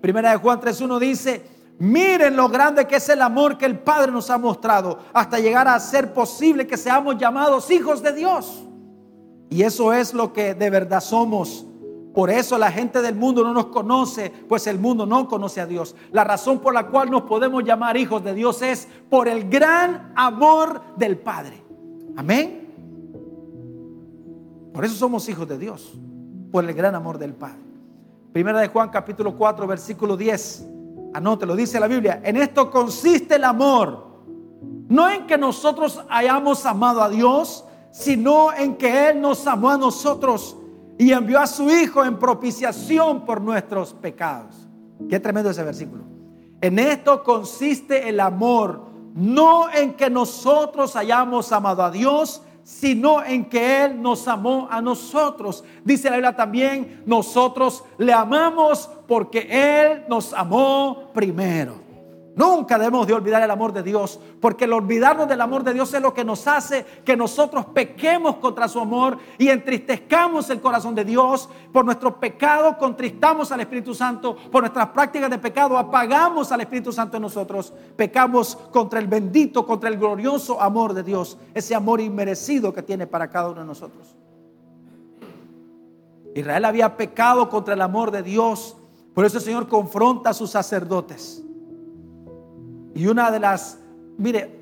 Primera 0.00 0.30
de 0.30 0.36
Juan 0.36 0.60
3.1 0.60 0.98
dice, 1.00 1.57
miren 1.78 2.36
lo 2.36 2.48
grande 2.48 2.86
que 2.86 2.96
es 2.96 3.08
el 3.08 3.22
amor 3.22 3.56
que 3.56 3.66
el 3.66 3.78
Padre 3.78 4.12
nos 4.12 4.30
ha 4.30 4.38
mostrado 4.38 4.98
hasta 5.12 5.38
llegar 5.38 5.68
a 5.68 5.78
ser 5.80 6.12
posible 6.12 6.66
que 6.66 6.76
seamos 6.76 7.18
llamados 7.18 7.70
hijos 7.70 8.02
de 8.02 8.12
Dios. 8.12 8.64
Y 9.50 9.62
eso 9.62 9.92
es 9.92 10.12
lo 10.12 10.32
que 10.32 10.54
de 10.54 10.70
verdad 10.70 11.00
somos. 11.00 11.64
Por 12.14 12.30
eso 12.30 12.58
la 12.58 12.72
gente 12.72 13.00
del 13.00 13.14
mundo 13.14 13.44
no 13.44 13.52
nos 13.52 13.66
conoce, 13.66 14.32
pues 14.48 14.66
el 14.66 14.78
mundo 14.78 15.06
no 15.06 15.28
conoce 15.28 15.60
a 15.60 15.66
Dios. 15.66 15.94
La 16.10 16.24
razón 16.24 16.58
por 16.58 16.74
la 16.74 16.88
cual 16.88 17.10
nos 17.10 17.22
podemos 17.22 17.62
llamar 17.64 17.96
hijos 17.96 18.24
de 18.24 18.34
Dios 18.34 18.60
es 18.62 18.88
por 19.08 19.28
el 19.28 19.48
gran 19.48 20.12
amor 20.16 20.82
del 20.96 21.18
Padre. 21.18 21.62
Amén. 22.16 22.66
Por 24.72 24.84
eso 24.84 24.94
somos 24.94 25.28
hijos 25.28 25.48
de 25.48 25.58
Dios, 25.58 25.92
por 26.50 26.64
el 26.64 26.74
gran 26.74 26.94
amor 26.94 27.18
del 27.18 27.34
Padre. 27.34 27.58
Primera 28.32 28.60
de 28.60 28.68
Juan 28.68 28.88
capítulo 28.90 29.36
4 29.36 29.66
versículo 29.66 30.16
10. 30.16 30.77
Anótelo, 31.18 31.56
dice 31.56 31.80
la 31.80 31.88
Biblia. 31.88 32.20
En 32.24 32.36
esto 32.36 32.70
consiste 32.70 33.34
el 33.34 33.44
amor. 33.44 34.06
No 34.88 35.10
en 35.10 35.26
que 35.26 35.36
nosotros 35.36 36.00
hayamos 36.08 36.64
amado 36.64 37.02
a 37.02 37.08
Dios, 37.08 37.64
sino 37.90 38.52
en 38.52 38.76
que 38.76 39.10
Él 39.10 39.20
nos 39.20 39.46
amó 39.48 39.70
a 39.70 39.76
nosotros 39.76 40.56
y 40.96 41.12
envió 41.12 41.40
a 41.40 41.48
su 41.48 41.68
Hijo 41.70 42.04
en 42.04 42.18
propiciación 42.18 43.24
por 43.24 43.40
nuestros 43.40 43.94
pecados. 43.94 44.54
Qué 45.10 45.18
tremendo 45.18 45.50
ese 45.50 45.64
versículo. 45.64 46.04
En 46.60 46.78
esto 46.78 47.24
consiste 47.24 48.08
el 48.08 48.20
amor, 48.20 48.86
no 49.14 49.72
en 49.72 49.94
que 49.94 50.08
nosotros 50.10 50.94
hayamos 50.94 51.50
amado 51.50 51.82
a 51.82 51.90
Dios, 51.90 52.42
sino 52.68 53.24
en 53.24 53.46
que 53.46 53.84
Él 53.84 54.02
nos 54.02 54.28
amó 54.28 54.68
a 54.70 54.82
nosotros. 54.82 55.64
Dice 55.82 56.10
la 56.10 56.16
Biblia 56.16 56.36
también, 56.36 57.02
nosotros 57.06 57.82
le 57.96 58.12
amamos 58.12 58.90
porque 59.06 59.48
Él 59.50 60.02
nos 60.06 60.34
amó 60.34 61.10
primero. 61.14 61.87
Nunca 62.38 62.78
debemos 62.78 63.04
de 63.08 63.14
olvidar 63.14 63.42
el 63.42 63.50
amor 63.50 63.72
de 63.72 63.82
Dios, 63.82 64.20
porque 64.40 64.66
el 64.66 64.72
olvidarnos 64.72 65.26
del 65.26 65.40
amor 65.40 65.64
de 65.64 65.74
Dios 65.74 65.92
es 65.92 66.00
lo 66.00 66.14
que 66.14 66.24
nos 66.24 66.46
hace 66.46 66.86
que 67.04 67.16
nosotros 67.16 67.66
pequemos 67.66 68.36
contra 68.36 68.68
su 68.68 68.78
amor 68.78 69.18
y 69.38 69.48
entristezcamos 69.48 70.48
el 70.48 70.60
corazón 70.60 70.94
de 70.94 71.04
Dios. 71.04 71.48
Por 71.72 71.84
nuestro 71.84 72.20
pecado 72.20 72.78
contristamos 72.78 73.50
al 73.50 73.62
Espíritu 73.62 73.92
Santo, 73.92 74.36
por 74.52 74.62
nuestras 74.62 74.90
prácticas 74.90 75.30
de 75.30 75.38
pecado 75.38 75.76
apagamos 75.76 76.52
al 76.52 76.60
Espíritu 76.60 76.92
Santo 76.92 77.16
en 77.16 77.24
nosotros, 77.24 77.72
pecamos 77.96 78.54
contra 78.70 79.00
el 79.00 79.08
bendito, 79.08 79.66
contra 79.66 79.88
el 79.88 79.98
glorioso 79.98 80.62
amor 80.62 80.94
de 80.94 81.02
Dios, 81.02 81.38
ese 81.54 81.74
amor 81.74 82.00
inmerecido 82.00 82.72
que 82.72 82.84
tiene 82.84 83.08
para 83.08 83.28
cada 83.28 83.48
uno 83.48 83.62
de 83.62 83.66
nosotros. 83.66 84.14
Israel 86.36 86.64
había 86.66 86.96
pecado 86.96 87.48
contra 87.48 87.74
el 87.74 87.82
amor 87.82 88.12
de 88.12 88.22
Dios, 88.22 88.76
por 89.12 89.24
eso 89.24 89.38
el 89.38 89.42
Señor 89.42 89.66
confronta 89.66 90.30
a 90.30 90.34
sus 90.34 90.50
sacerdotes. 90.50 91.42
Y 92.98 93.06
una 93.06 93.30
de 93.30 93.38
las, 93.38 93.78
mire, 94.16 94.58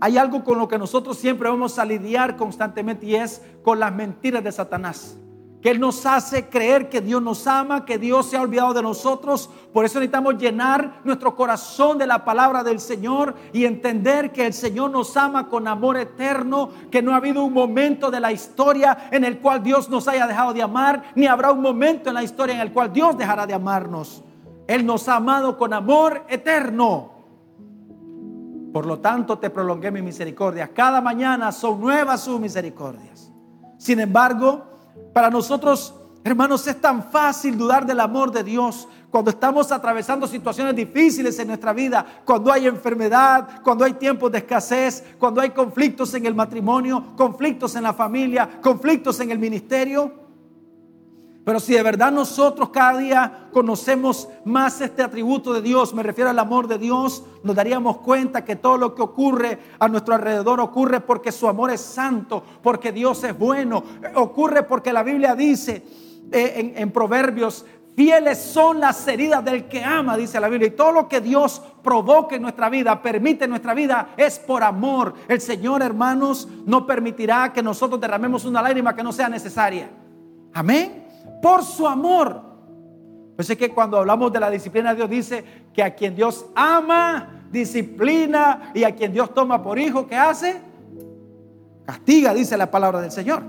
hay 0.00 0.18
algo 0.18 0.42
con 0.42 0.58
lo 0.58 0.66
que 0.66 0.76
nosotros 0.76 1.16
siempre 1.16 1.48
vamos 1.48 1.78
a 1.78 1.84
lidiar 1.84 2.36
constantemente 2.36 3.06
y 3.06 3.14
es 3.14 3.42
con 3.62 3.78
las 3.78 3.94
mentiras 3.94 4.42
de 4.42 4.50
Satanás. 4.50 5.16
Que 5.62 5.70
Él 5.70 5.78
nos 5.78 6.04
hace 6.04 6.48
creer 6.48 6.88
que 6.88 7.00
Dios 7.00 7.22
nos 7.22 7.46
ama, 7.46 7.84
que 7.84 7.96
Dios 7.96 8.26
se 8.26 8.36
ha 8.36 8.40
olvidado 8.40 8.74
de 8.74 8.82
nosotros. 8.82 9.48
Por 9.72 9.84
eso 9.84 10.00
necesitamos 10.00 10.36
llenar 10.36 11.00
nuestro 11.04 11.36
corazón 11.36 11.96
de 11.96 12.08
la 12.08 12.24
palabra 12.24 12.64
del 12.64 12.80
Señor 12.80 13.36
y 13.52 13.64
entender 13.64 14.32
que 14.32 14.46
el 14.46 14.52
Señor 14.52 14.90
nos 14.90 15.16
ama 15.16 15.48
con 15.48 15.68
amor 15.68 15.96
eterno, 15.96 16.70
que 16.90 17.02
no 17.02 17.12
ha 17.12 17.18
habido 17.18 17.44
un 17.44 17.52
momento 17.52 18.10
de 18.10 18.18
la 18.18 18.32
historia 18.32 19.06
en 19.12 19.24
el 19.24 19.38
cual 19.38 19.62
Dios 19.62 19.88
nos 19.88 20.08
haya 20.08 20.26
dejado 20.26 20.52
de 20.52 20.62
amar, 20.62 21.12
ni 21.14 21.28
habrá 21.28 21.52
un 21.52 21.62
momento 21.62 22.08
en 22.08 22.16
la 22.16 22.24
historia 22.24 22.56
en 22.56 22.62
el 22.62 22.72
cual 22.72 22.92
Dios 22.92 23.16
dejará 23.16 23.46
de 23.46 23.54
amarnos. 23.54 24.24
Él 24.66 24.84
nos 24.84 25.08
ha 25.08 25.14
amado 25.14 25.56
con 25.56 25.72
amor 25.72 26.24
eterno. 26.28 27.19
Por 28.72 28.86
lo 28.86 29.00
tanto, 29.00 29.38
te 29.38 29.50
prolongué 29.50 29.90
mi 29.90 30.02
misericordia. 30.02 30.68
Cada 30.68 31.00
mañana 31.00 31.50
son 31.52 31.80
nuevas 31.80 32.22
sus 32.22 32.38
misericordias. 32.38 33.32
Sin 33.78 33.98
embargo, 33.98 34.64
para 35.12 35.30
nosotros, 35.30 35.94
hermanos, 36.22 36.66
es 36.66 36.80
tan 36.80 37.02
fácil 37.02 37.58
dudar 37.58 37.84
del 37.84 38.00
amor 38.00 38.30
de 38.30 38.44
Dios 38.44 38.86
cuando 39.10 39.30
estamos 39.30 39.72
atravesando 39.72 40.26
situaciones 40.26 40.76
difíciles 40.76 41.36
en 41.40 41.48
nuestra 41.48 41.72
vida, 41.72 42.06
cuando 42.24 42.52
hay 42.52 42.66
enfermedad, 42.66 43.60
cuando 43.62 43.84
hay 43.84 43.94
tiempos 43.94 44.30
de 44.30 44.38
escasez, 44.38 45.04
cuando 45.18 45.40
hay 45.40 45.50
conflictos 45.50 46.14
en 46.14 46.26
el 46.26 46.34
matrimonio, 46.34 47.16
conflictos 47.16 47.74
en 47.74 47.82
la 47.82 47.92
familia, 47.92 48.60
conflictos 48.62 49.18
en 49.18 49.32
el 49.32 49.38
ministerio. 49.38 50.29
Pero 51.44 51.58
si 51.58 51.72
de 51.72 51.82
verdad 51.82 52.12
nosotros 52.12 52.68
cada 52.68 52.98
día 52.98 53.48
conocemos 53.50 54.28
más 54.44 54.80
este 54.80 55.02
atributo 55.02 55.54
de 55.54 55.62
Dios, 55.62 55.94
me 55.94 56.02
refiero 56.02 56.28
al 56.28 56.38
amor 56.38 56.68
de 56.68 56.76
Dios, 56.78 57.24
nos 57.42 57.56
daríamos 57.56 57.98
cuenta 57.98 58.44
que 58.44 58.56
todo 58.56 58.76
lo 58.76 58.94
que 58.94 59.02
ocurre 59.02 59.58
a 59.78 59.88
nuestro 59.88 60.14
alrededor 60.14 60.60
ocurre 60.60 61.00
porque 61.00 61.32
su 61.32 61.48
amor 61.48 61.70
es 61.70 61.80
santo, 61.80 62.42
porque 62.62 62.92
Dios 62.92 63.24
es 63.24 63.36
bueno, 63.38 63.82
ocurre 64.16 64.64
porque 64.64 64.92
la 64.92 65.02
Biblia 65.02 65.34
dice 65.34 65.82
eh, 66.30 66.74
en, 66.76 66.90
Proverbios, 66.92 67.64
fieles 67.96 68.38
son 68.38 68.78
las 68.78 69.08
heridas 69.08 69.42
del 69.42 69.66
que 69.66 69.82
ama, 69.82 70.18
dice 70.18 70.38
la 70.40 70.48
Biblia. 70.50 70.68
Y 70.68 70.72
todo 70.72 70.92
lo 70.92 71.08
que 71.08 71.22
Dios 71.22 71.62
provoque 71.82 72.36
en 72.36 72.42
nuestra 72.42 72.68
vida, 72.68 73.00
permite 73.00 73.44
en 73.44 73.50
nuestra 73.50 73.72
vida, 73.72 74.10
es 74.18 74.38
por 74.38 74.62
amor. 74.62 75.14
El 75.26 75.40
Señor, 75.40 75.80
hermanos, 75.80 76.46
no 76.66 76.86
permitirá 76.86 77.50
que 77.50 77.62
nosotros 77.62 77.98
derramemos 77.98 78.44
una 78.44 78.60
lágrima 78.60 78.94
que 78.94 79.02
no 79.02 79.10
sea 79.10 79.30
necesaria. 79.30 79.88
Amén 80.52 80.99
por 81.40 81.64
su 81.64 81.86
amor. 81.86 82.42
Pues 83.36 83.48
es 83.48 83.56
que 83.56 83.70
cuando 83.70 83.98
hablamos 83.98 84.32
de 84.32 84.40
la 84.40 84.50
disciplina, 84.50 84.94
Dios 84.94 85.08
dice 85.08 85.44
que 85.72 85.82
a 85.82 85.94
quien 85.94 86.14
Dios 86.14 86.46
ama, 86.54 87.46
disciplina 87.50 88.70
y 88.74 88.84
a 88.84 88.94
quien 88.94 89.12
Dios 89.12 89.32
toma 89.32 89.62
por 89.62 89.78
hijo, 89.78 90.06
¿qué 90.06 90.16
hace? 90.16 90.60
Castiga, 91.86 92.34
dice 92.34 92.56
la 92.56 92.70
palabra 92.70 93.00
del 93.00 93.10
Señor. 93.10 93.42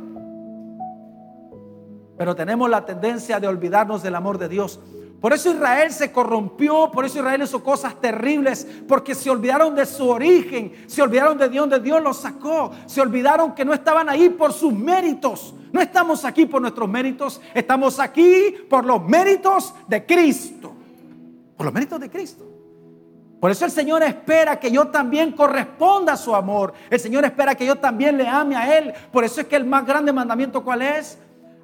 Pero 2.18 2.36
tenemos 2.36 2.70
la 2.70 2.86
tendencia 2.86 3.40
de 3.40 3.48
olvidarnos 3.48 4.04
del 4.04 4.16
amor 4.16 4.38
de 4.38 4.48
Dios. 4.48 4.80
Por 5.22 5.34
eso 5.34 5.52
Israel 5.52 5.92
se 5.92 6.12
corrompió, 6.12 6.90
por 6.92 7.06
eso 7.06 7.20
Israel 7.20 7.44
hizo 7.44 7.64
cosas 7.64 8.02
terribles, 8.02 8.68
porque 8.88 9.14
se 9.14 9.30
olvidaron 9.30 9.76
de 9.76 9.86
su 9.86 10.10
origen, 10.10 10.74
se 10.88 11.04
olvidaron 11.04 11.38
de 11.38 11.48
Dios, 11.48 11.70
donde 11.70 11.80
Dios 11.80 12.02
los 12.02 12.18
sacó, 12.18 12.72
se 12.88 13.02
olvidaron 13.02 13.54
que 13.54 13.64
no 13.64 13.72
estaban 13.72 14.10
ahí 14.10 14.30
por 14.30 14.52
sus 14.52 14.74
méritos. 14.74 15.54
No 15.72 15.80
estamos 15.80 16.26
aquí 16.26 16.48
por 16.48 16.60
nuestros 16.60 16.90
méritos, 16.90 17.40
estamos 17.54 18.00
aquí 18.00 18.56
por 18.68 18.84
los 18.84 19.08
méritos 19.08 19.76
de 19.88 20.04
Cristo. 20.08 20.74
Por 21.56 21.68
los 21.68 21.74
méritos 21.74 22.00
de 22.00 22.10
Cristo. 22.10 22.48
Por 23.40 23.52
eso 23.52 23.66
el 23.66 23.72
Señor 23.72 24.02
espera 24.02 24.60
que 24.60 24.72
yo 24.72 24.88
también 24.88 25.34
corresponda 25.34 26.14
a 26.14 26.18
su 26.18 26.34
amor. 26.34 26.74
El 26.90 27.00
Señor 27.00 27.26
espera 27.26 27.54
que 27.54 27.66
yo 27.66 27.76
también 27.76 28.18
le 28.18 28.28
ame 28.28 28.56
a 28.56 28.76
Él. 28.76 28.92
Por 29.12 29.24
eso 29.24 29.42
es 29.42 29.48
que 29.48 29.56
el 29.56 29.66
más 29.66 29.86
grande 29.86 30.12
mandamiento, 30.12 30.64
¿cuál 30.64 30.82
es? 30.82 31.20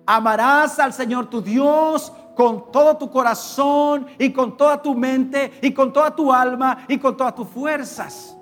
Amarás 0.05 0.77
al 0.79 0.93
Señor 0.93 1.29
tu 1.29 1.41
Dios 1.41 2.13
con 2.37 2.71
todo 2.71 2.95
tu 2.97 3.09
corazón 3.09 4.05
y 4.19 4.31
con 4.31 4.55
toda 4.55 4.79
tu 4.79 4.93
mente 4.93 5.53
y 5.59 5.73
con 5.73 5.91
toda 5.91 6.15
tu 6.15 6.31
alma 6.31 6.85
y 6.87 6.99
con 6.99 7.17
todas 7.17 7.33
tus 7.33 7.47
fuerzas. 7.47 8.37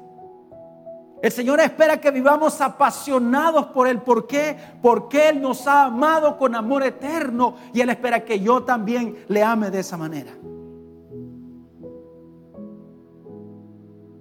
El 1.23 1.31
Señor 1.31 1.61
espera 1.61 2.01
que 2.01 2.11
vivamos 2.11 2.59
apasionados 2.59 3.67
por 3.67 3.87
Él. 3.87 4.01
¿Por 4.01 4.27
qué? 4.27 4.57
Porque 4.81 5.29
Él 5.29 5.41
nos 5.41 5.65
ha 5.65 5.85
amado 5.85 6.37
con 6.37 6.55
amor 6.55 6.83
eterno 6.83 7.55
y 7.73 7.79
Él 7.79 7.89
espera 7.89 8.25
que 8.25 8.41
yo 8.41 8.63
también 8.63 9.23
le 9.29 9.41
ame 9.41 9.71
de 9.71 9.79
esa 9.79 9.95
manera. 9.95 10.33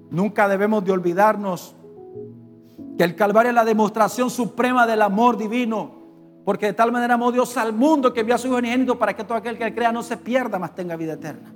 Nunca 0.08 0.46
debemos 0.46 0.84
de 0.84 0.92
olvidarnos 0.92 1.74
que 2.96 3.02
el 3.02 3.16
Calvario 3.16 3.50
es 3.50 3.56
la 3.56 3.64
demostración 3.64 4.30
suprema 4.30 4.86
del 4.86 5.02
amor 5.02 5.36
divino 5.36 6.03
porque 6.44 6.66
de 6.66 6.72
tal 6.74 6.92
manera 6.92 7.14
amó 7.14 7.32
Dios 7.32 7.56
al 7.56 7.72
mundo 7.72 8.12
que 8.12 8.20
envió 8.20 8.34
a 8.34 8.38
su 8.38 8.48
Hijo 8.48 8.56
unigénito 8.56 8.98
para 8.98 9.14
que 9.14 9.24
todo 9.24 9.38
aquel 9.38 9.56
que 9.56 9.74
crea 9.74 9.92
no 9.92 10.02
se 10.02 10.16
pierda, 10.16 10.58
mas 10.58 10.74
tenga 10.74 10.96
vida 10.96 11.14
eterna. 11.14 11.52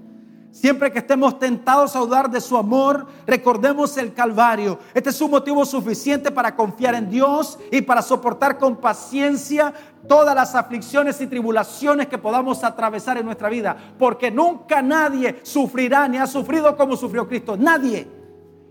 Siempre 0.50 0.90
que 0.90 0.98
estemos 0.98 1.38
tentados 1.38 1.94
a 1.94 2.00
dudar 2.00 2.30
de 2.30 2.40
su 2.40 2.56
amor, 2.56 3.06
recordemos 3.26 3.96
el 3.98 4.14
Calvario. 4.14 4.78
Este 4.94 5.10
es 5.10 5.20
un 5.20 5.30
motivo 5.30 5.64
suficiente 5.66 6.30
para 6.30 6.56
confiar 6.56 6.94
en 6.94 7.10
Dios 7.10 7.58
y 7.70 7.82
para 7.82 8.00
soportar 8.00 8.58
con 8.58 8.76
paciencia 8.76 9.74
todas 10.08 10.34
las 10.34 10.54
aflicciones 10.54 11.20
y 11.20 11.26
tribulaciones 11.26 12.08
que 12.08 12.16
podamos 12.16 12.64
atravesar 12.64 13.18
en 13.18 13.26
nuestra 13.26 13.50
vida. 13.50 13.76
Porque 13.98 14.30
nunca 14.30 14.80
nadie 14.80 15.38
sufrirá 15.42 16.08
ni 16.08 16.16
ha 16.16 16.26
sufrido 16.26 16.76
como 16.76 16.96
sufrió 16.96 17.28
Cristo. 17.28 17.56
Nadie. 17.56 18.08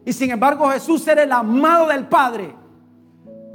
Y 0.03 0.11
sin 0.13 0.31
embargo 0.31 0.69
Jesús 0.71 1.07
era 1.07 1.21
el 1.21 1.31
amado 1.31 1.87
del 1.87 2.07
Padre 2.07 2.66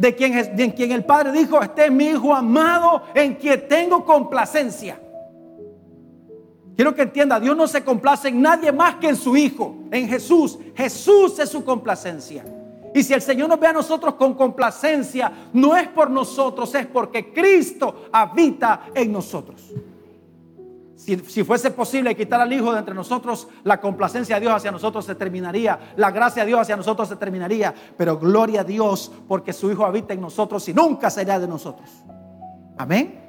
de 0.02 0.16
quien, 0.16 0.72
quien 0.72 0.90
el 0.90 1.04
Padre 1.04 1.30
dijo, 1.30 1.62
este 1.62 1.84
es 1.84 1.92
mi 1.92 2.06
Hijo 2.06 2.34
amado 2.34 3.04
en 3.14 3.36
quien 3.36 3.68
tengo 3.68 4.04
complacencia. 4.04 5.00
Quiero 6.74 6.92
que 6.92 7.02
entienda, 7.02 7.38
Dios 7.38 7.56
no 7.56 7.68
se 7.68 7.84
complace 7.84 8.26
en 8.26 8.42
nadie 8.42 8.72
más 8.72 8.96
que 8.96 9.10
en 9.10 9.14
su 9.14 9.36
Hijo, 9.36 9.76
en 9.92 10.08
Jesús. 10.08 10.58
Jesús 10.74 11.38
es 11.38 11.48
su 11.48 11.64
complacencia. 11.64 12.44
Y 12.92 13.04
si 13.04 13.14
el 13.14 13.22
Señor 13.22 13.48
nos 13.48 13.60
ve 13.60 13.68
a 13.68 13.72
nosotros 13.72 14.14
con 14.14 14.34
complacencia, 14.34 15.30
no 15.52 15.76
es 15.76 15.86
por 15.86 16.10
nosotros, 16.10 16.74
es 16.74 16.86
porque 16.86 17.32
Cristo 17.32 18.06
habita 18.10 18.88
en 18.96 19.12
nosotros. 19.12 19.70
Si, 21.04 21.42
fuese 21.42 21.72
posible 21.72 22.14
quitar 22.14 22.40
al 22.40 22.52
Hijo 22.52 22.72
de 22.72 22.78
entre 22.78 22.94
nosotros, 22.94 23.48
la 23.64 23.80
complacencia 23.80 24.36
de 24.36 24.42
Dios 24.42 24.54
hacia 24.54 24.70
nosotros 24.70 25.04
se 25.04 25.16
terminaría, 25.16 25.94
la 25.96 26.12
gracia 26.12 26.44
de 26.44 26.48
Dios 26.48 26.60
hacia 26.60 26.76
nosotros 26.76 27.08
se 27.08 27.16
terminaría, 27.16 27.74
pero 27.96 28.16
gloria 28.16 28.60
a 28.60 28.64
Dios 28.64 29.10
porque 29.26 29.52
su 29.52 29.68
Hijo 29.72 29.84
habita 29.84 30.14
en 30.14 30.20
nosotros 30.20 30.68
y 30.68 30.72
nunca 30.72 31.10
será 31.10 31.40
de 31.40 31.48
nosotros. 31.48 31.90
Amén. 32.78 33.20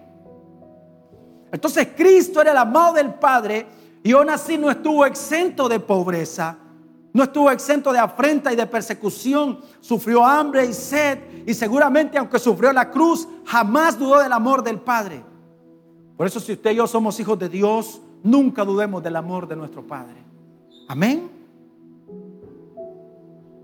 Entonces 1.52 1.88
Cristo 1.98 2.42
era 2.42 2.52
el 2.52 2.58
amado 2.58 2.94
del 2.94 3.16
Padre 3.16 3.66
y 4.04 4.12
aún 4.12 4.30
así 4.30 4.56
no 4.56 4.70
estuvo 4.70 5.04
exento 5.04 5.68
de 5.68 5.80
pobreza, 5.80 6.56
no 7.12 7.24
estuvo 7.24 7.50
exento 7.50 7.92
de 7.92 7.98
afrenta 7.98 8.54
y 8.54 8.56
de 8.56 8.68
persecución, 8.68 9.62
sufrió 9.80 10.24
hambre 10.24 10.64
y 10.64 10.74
sed 10.74 11.18
y 11.48 11.56
seguramente 11.56 12.20
aunque 12.20 12.38
sufrió 12.38 12.72
la 12.72 12.92
cruz, 12.92 13.28
jamás 13.46 13.98
dudó 13.98 14.20
del 14.20 14.32
amor 14.32 14.62
del 14.62 14.80
Padre. 14.80 15.33
Por 16.18 16.28
eso 16.28 16.40
si 16.40 16.54
usted 16.54 16.72
y 16.72 16.76
yo 16.76 16.88
somos 16.88 17.20
hijos 17.20 17.40
de 17.40 17.50
Dios, 17.50 18.02
nunca 18.24 18.64
dudemos 18.64 19.02
del 19.02 19.16
amor 19.16 19.48
de 19.48 19.56
nuestro 19.56 19.84
Padre. 19.86 20.16
Amén. 20.88 21.30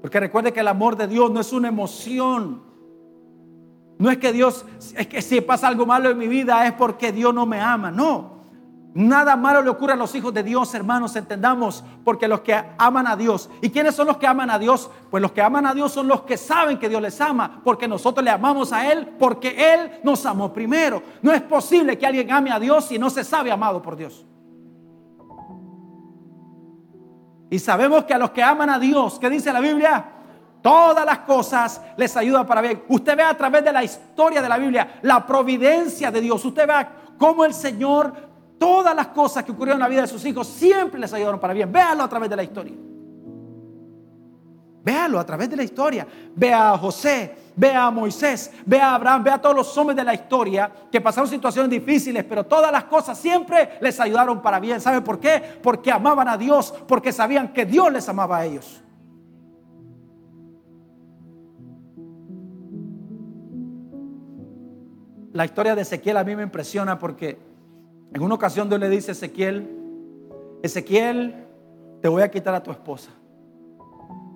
Porque 0.02 0.20
recuerde 0.20 0.54
que 0.54 0.62
el 0.62 0.68
amor 0.68 0.96
de 0.96 1.08
Dios 1.08 1.30
no 1.32 1.40
es 1.40 1.52
una 1.54 1.68
emoción. 1.68 2.62
No 3.98 4.10
es 4.10 4.18
que 4.18 4.32
Dios, 4.32 4.66
es 4.96 5.08
que 5.08 5.22
si 5.22 5.42
pasa 5.42 5.68
algo 5.68 5.86
malo 5.86 6.10
en 6.10 6.18
mi 6.18 6.28
vida 6.28 6.66
es 6.66 6.74
porque 6.74 7.12
Dios 7.12 7.34
no 7.34 7.46
me 7.46 7.60
ama. 7.60 7.92
No. 7.92 8.39
Nada 8.94 9.36
malo 9.36 9.62
le 9.62 9.70
ocurre 9.70 9.94
a 9.94 9.96
los 9.96 10.16
hijos 10.16 10.34
de 10.34 10.42
Dios, 10.42 10.74
hermanos, 10.74 11.16
entendamos, 11.16 11.84
porque 12.04 12.28
los 12.28 12.42
que 12.42 12.60
aman 12.78 13.06
a 13.06 13.16
Dios. 13.16 13.50
¿Y 13.62 13.70
quiénes 13.70 13.94
son 13.94 14.08
los 14.08 14.18
que 14.18 14.26
aman 14.26 14.50
a 14.50 14.58
Dios? 14.58 14.90
Pues 15.12 15.22
los 15.22 15.32
que 15.32 15.44
aman 15.44 15.68
a 15.68 15.76
Dios 15.76 15.92
son 15.92 16.08
los 16.08 16.22
que 16.22 16.38
saben 16.38 16.80
que 16.80 16.90
Dios 16.90 17.02
les 17.02 17.22
ama, 17.22 17.62
porque 17.64 17.88
nosotros 17.88 18.24
le 18.24 18.32
amamos 18.32 18.74
a 18.74 18.92
Él, 18.92 19.08
porque 19.20 19.74
Él 19.74 20.00
nos 20.04 20.26
amó 20.26 20.52
primero. 20.52 21.04
No 21.22 21.32
es 21.32 21.42
posible 21.42 22.00
que 22.00 22.08
alguien 22.08 22.32
ame 22.32 22.52
a 22.52 22.60
Dios 22.60 22.86
si 22.86 22.98
no 22.98 23.12
se 23.12 23.24
sabe 23.24 23.52
amado 23.52 23.80
por 23.82 23.96
Dios. 23.96 24.26
Y 27.52 27.60
sabemos 27.60 28.06
que 28.06 28.14
a 28.14 28.18
los 28.18 28.32
que 28.32 28.42
aman 28.42 28.72
a 28.72 28.80
Dios, 28.80 29.20
¿qué 29.20 29.30
dice 29.30 29.54
la 29.54 29.60
Biblia? 29.60 30.06
Todas 30.62 31.06
las 31.06 31.20
cosas 31.20 31.82
les 31.96 32.16
ayudan 32.18 32.46
para 32.46 32.62
bien. 32.62 32.84
Usted 32.90 33.16
ve 33.16 33.24
a 33.24 33.38
través 33.38 33.64
de 33.64 33.72
la 33.72 33.84
historia 33.84 34.42
de 34.42 34.50
la 34.50 34.58
Biblia 34.58 35.00
la 35.04 35.26
providencia 35.26 36.12
de 36.12 36.22
Dios. 36.22 36.44
Usted 36.44 36.68
ve 36.68 36.88
cómo 37.18 37.46
el 37.46 37.54
Señor 37.54 38.29
Todas 38.60 38.94
las 38.94 39.08
cosas 39.08 39.44
que 39.46 39.54
ocurrieron 39.54 39.78
en 39.78 39.84
la 39.84 39.88
vida 39.88 40.02
de 40.02 40.08
sus 40.08 40.24
hijos 40.26 40.46
siempre 40.46 41.00
les 41.00 41.14
ayudaron 41.14 41.40
para 41.40 41.54
bien. 41.54 41.72
Véalo 41.72 42.04
a 42.04 42.10
través 42.10 42.30
de 42.30 42.36
la 42.36 42.44
historia. 42.44 42.76
Véalo 44.84 45.18
a 45.18 45.26
través 45.26 45.50
de 45.50 45.56
la 45.56 45.64
historia. 45.64 46.06
Ve 46.36 46.54
a 46.54 46.78
José, 46.78 47.36
ve 47.56 47.74
a 47.74 47.90
Moisés, 47.90 48.52
ve 48.66 48.82
a 48.82 48.96
Abraham, 48.96 49.24
ve 49.24 49.32
a 49.32 49.42
todos 49.42 49.56
los 49.56 49.78
hombres 49.78 49.96
de 49.96 50.04
la 50.04 50.14
historia 50.14 50.70
que 50.92 51.00
pasaron 51.00 51.30
situaciones 51.30 51.70
difíciles, 51.70 52.26
pero 52.26 52.46
todas 52.46 52.72
las 52.72 52.84
cosas 52.84 53.18
siempre 53.18 53.78
les 53.80 53.98
ayudaron 54.00 54.42
para 54.42 54.60
bien. 54.60 54.82
¿Sabe 54.82 55.02
por 55.02 55.20
qué? 55.20 55.42
Porque 55.64 55.92
amaban 55.92 56.28
a 56.28 56.38
Dios, 56.38 56.74
porque 56.86 57.14
sabían 57.14 57.54
que 57.54 57.66
Dios 57.66 57.92
les 57.94 58.10
amaba 58.10 58.40
a 58.40 58.46
ellos. 58.46 58.82
La 65.32 65.46
historia 65.46 65.76
de 65.76 65.84
Ezequiel 65.84 66.18
a 66.18 66.24
mí 66.24 66.36
me 66.36 66.44
impresiona 66.44 66.98
porque 66.98 67.49
en 68.14 68.22
una 68.22 68.36
ocasión 68.36 68.70
Dios 68.70 68.80
le 68.80 68.90
dice 68.90 69.12
a 69.12 69.14
Ezequiel, 69.14 69.70
Ezequiel, 70.64 71.46
te 72.02 72.08
voy 72.08 72.22
a 72.22 72.32
quitar 72.32 72.54
a 72.56 72.64
tu 72.64 72.72
esposa. 72.72 73.12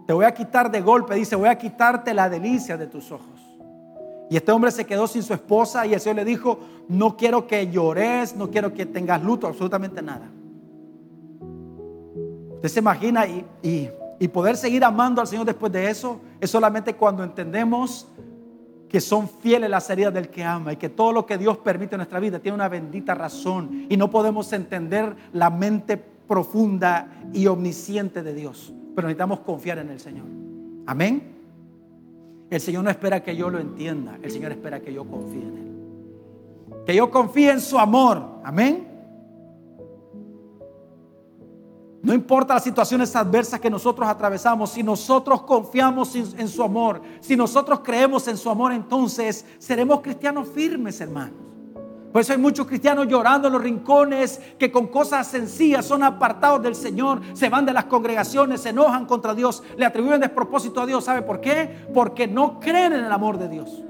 Te 0.05 0.13
voy 0.13 0.25
a 0.25 0.33
quitar 0.33 0.69
de 0.69 0.81
golpe, 0.81 1.15
dice, 1.15 1.35
voy 1.35 1.49
a 1.49 1.57
quitarte 1.57 2.13
la 2.13 2.29
delicia 2.29 2.77
de 2.77 2.87
tus 2.87 3.11
ojos. 3.11 3.41
Y 4.29 4.35
este 4.35 4.51
hombre 4.51 4.71
se 4.71 4.85
quedó 4.85 5.07
sin 5.07 5.23
su 5.23 5.33
esposa 5.33 5.85
y 5.85 5.93
el 5.93 5.99
Señor 5.99 6.17
le 6.17 6.25
dijo, 6.25 6.59
no 6.87 7.15
quiero 7.15 7.47
que 7.47 7.69
llores, 7.69 8.35
no 8.35 8.49
quiero 8.49 8.73
que 8.73 8.85
tengas 8.85 9.23
luto, 9.23 9.47
absolutamente 9.47 10.01
nada. 10.01 10.29
Usted 12.55 12.69
se 12.69 12.79
imagina 12.79 13.25
y, 13.27 13.89
y 14.19 14.27
poder 14.27 14.57
seguir 14.57 14.83
amando 14.83 15.21
al 15.21 15.27
Señor 15.27 15.45
después 15.45 15.71
de 15.71 15.89
eso 15.89 16.19
es 16.39 16.49
solamente 16.49 16.93
cuando 16.95 17.23
entendemos 17.23 18.07
que 18.93 19.01
son 19.01 19.27
fieles 19.27 19.71
las 19.71 19.89
heridas 19.89 20.13
del 20.13 20.29
que 20.29 20.43
ama 20.43 20.71
y 20.71 20.75
que 20.75 20.87
todo 20.87 21.11
lo 21.11 21.25
que 21.25 21.39
Dios 21.39 21.57
permite 21.57 21.95
en 21.95 21.97
nuestra 21.97 22.19
vida 22.19 22.37
tiene 22.37 22.53
una 22.53 22.69
bendita 22.69 23.15
razón 23.15 23.87
y 23.89 23.97
no 23.97 24.11
podemos 24.11 24.53
entender 24.53 25.15
la 25.33 25.49
mente 25.49 25.97
profunda 25.97 27.07
y 27.33 27.47
omnisciente 27.47 28.21
de 28.21 28.35
Dios, 28.35 28.71
pero 28.95 29.07
necesitamos 29.07 29.39
confiar 29.39 29.79
en 29.79 29.89
el 29.89 29.99
Señor. 29.99 30.27
Amén. 30.85 31.23
El 32.51 32.61
Señor 32.61 32.83
no 32.83 32.91
espera 32.91 33.23
que 33.23 33.35
yo 33.35 33.49
lo 33.49 33.57
entienda, 33.57 34.19
el 34.21 34.29
Señor 34.29 34.51
espera 34.51 34.79
que 34.79 34.93
yo 34.93 35.05
confíe 35.05 35.41
en 35.41 35.57
Él. 35.57 36.83
Que 36.85 36.95
yo 36.95 37.09
confíe 37.09 37.49
en 37.49 37.61
su 37.61 37.79
amor. 37.79 38.41
Amén. 38.43 38.92
No 42.03 42.13
importa 42.13 42.55
las 42.55 42.65
situaciones 42.65 43.15
adversas 43.15 43.61
que 43.61 43.69
nosotros 43.69 44.05
atravesamos, 44.09 44.71
si 44.71 44.83
nosotros 44.83 45.43
confiamos 45.43 46.13
en, 46.15 46.49
su 46.49 46.61
amor, 46.61 47.01
si 47.21 47.37
nosotros 47.37 47.79
creemos 47.81 48.27
en 48.27 48.35
su 48.35 48.49
amor, 48.49 48.73
entonces 48.73 49.45
seremos 49.57 50.01
cristianos 50.01 50.49
firmes, 50.49 50.99
hermanos. 50.99 51.37
Por 52.11 52.21
eso 52.21 52.33
hay 52.33 52.39
muchos 52.39 52.67
cristianos 52.67 53.07
llorando 53.07 53.47
en 53.47 53.53
los 53.53 53.63
rincones 53.63 54.41
que 54.59 54.69
con 54.69 54.87
cosas 54.87 55.27
sencillas 55.27 55.85
son 55.85 56.03
apartados 56.03 56.61
del 56.61 56.75
Señor, 56.75 57.21
se 57.33 57.47
van 57.47 57.65
de 57.65 57.71
las 57.71 57.85
congregaciones, 57.85 58.59
se 58.59 58.69
enojan 58.69 59.05
contra 59.05 59.33
Dios, 59.33 59.63
le 59.77 59.85
atribuyen 59.85 60.19
despropósito 60.19 60.81
a 60.81 60.85
Dios. 60.85 61.05
¿Sabe 61.05 61.21
por 61.21 61.39
qué? 61.39 61.87
Porque 61.93 62.27
no 62.27 62.59
creen 62.59 62.91
en 62.91 63.05
el 63.05 63.11
amor 63.13 63.37
de 63.37 63.47
Dios. 63.47 63.81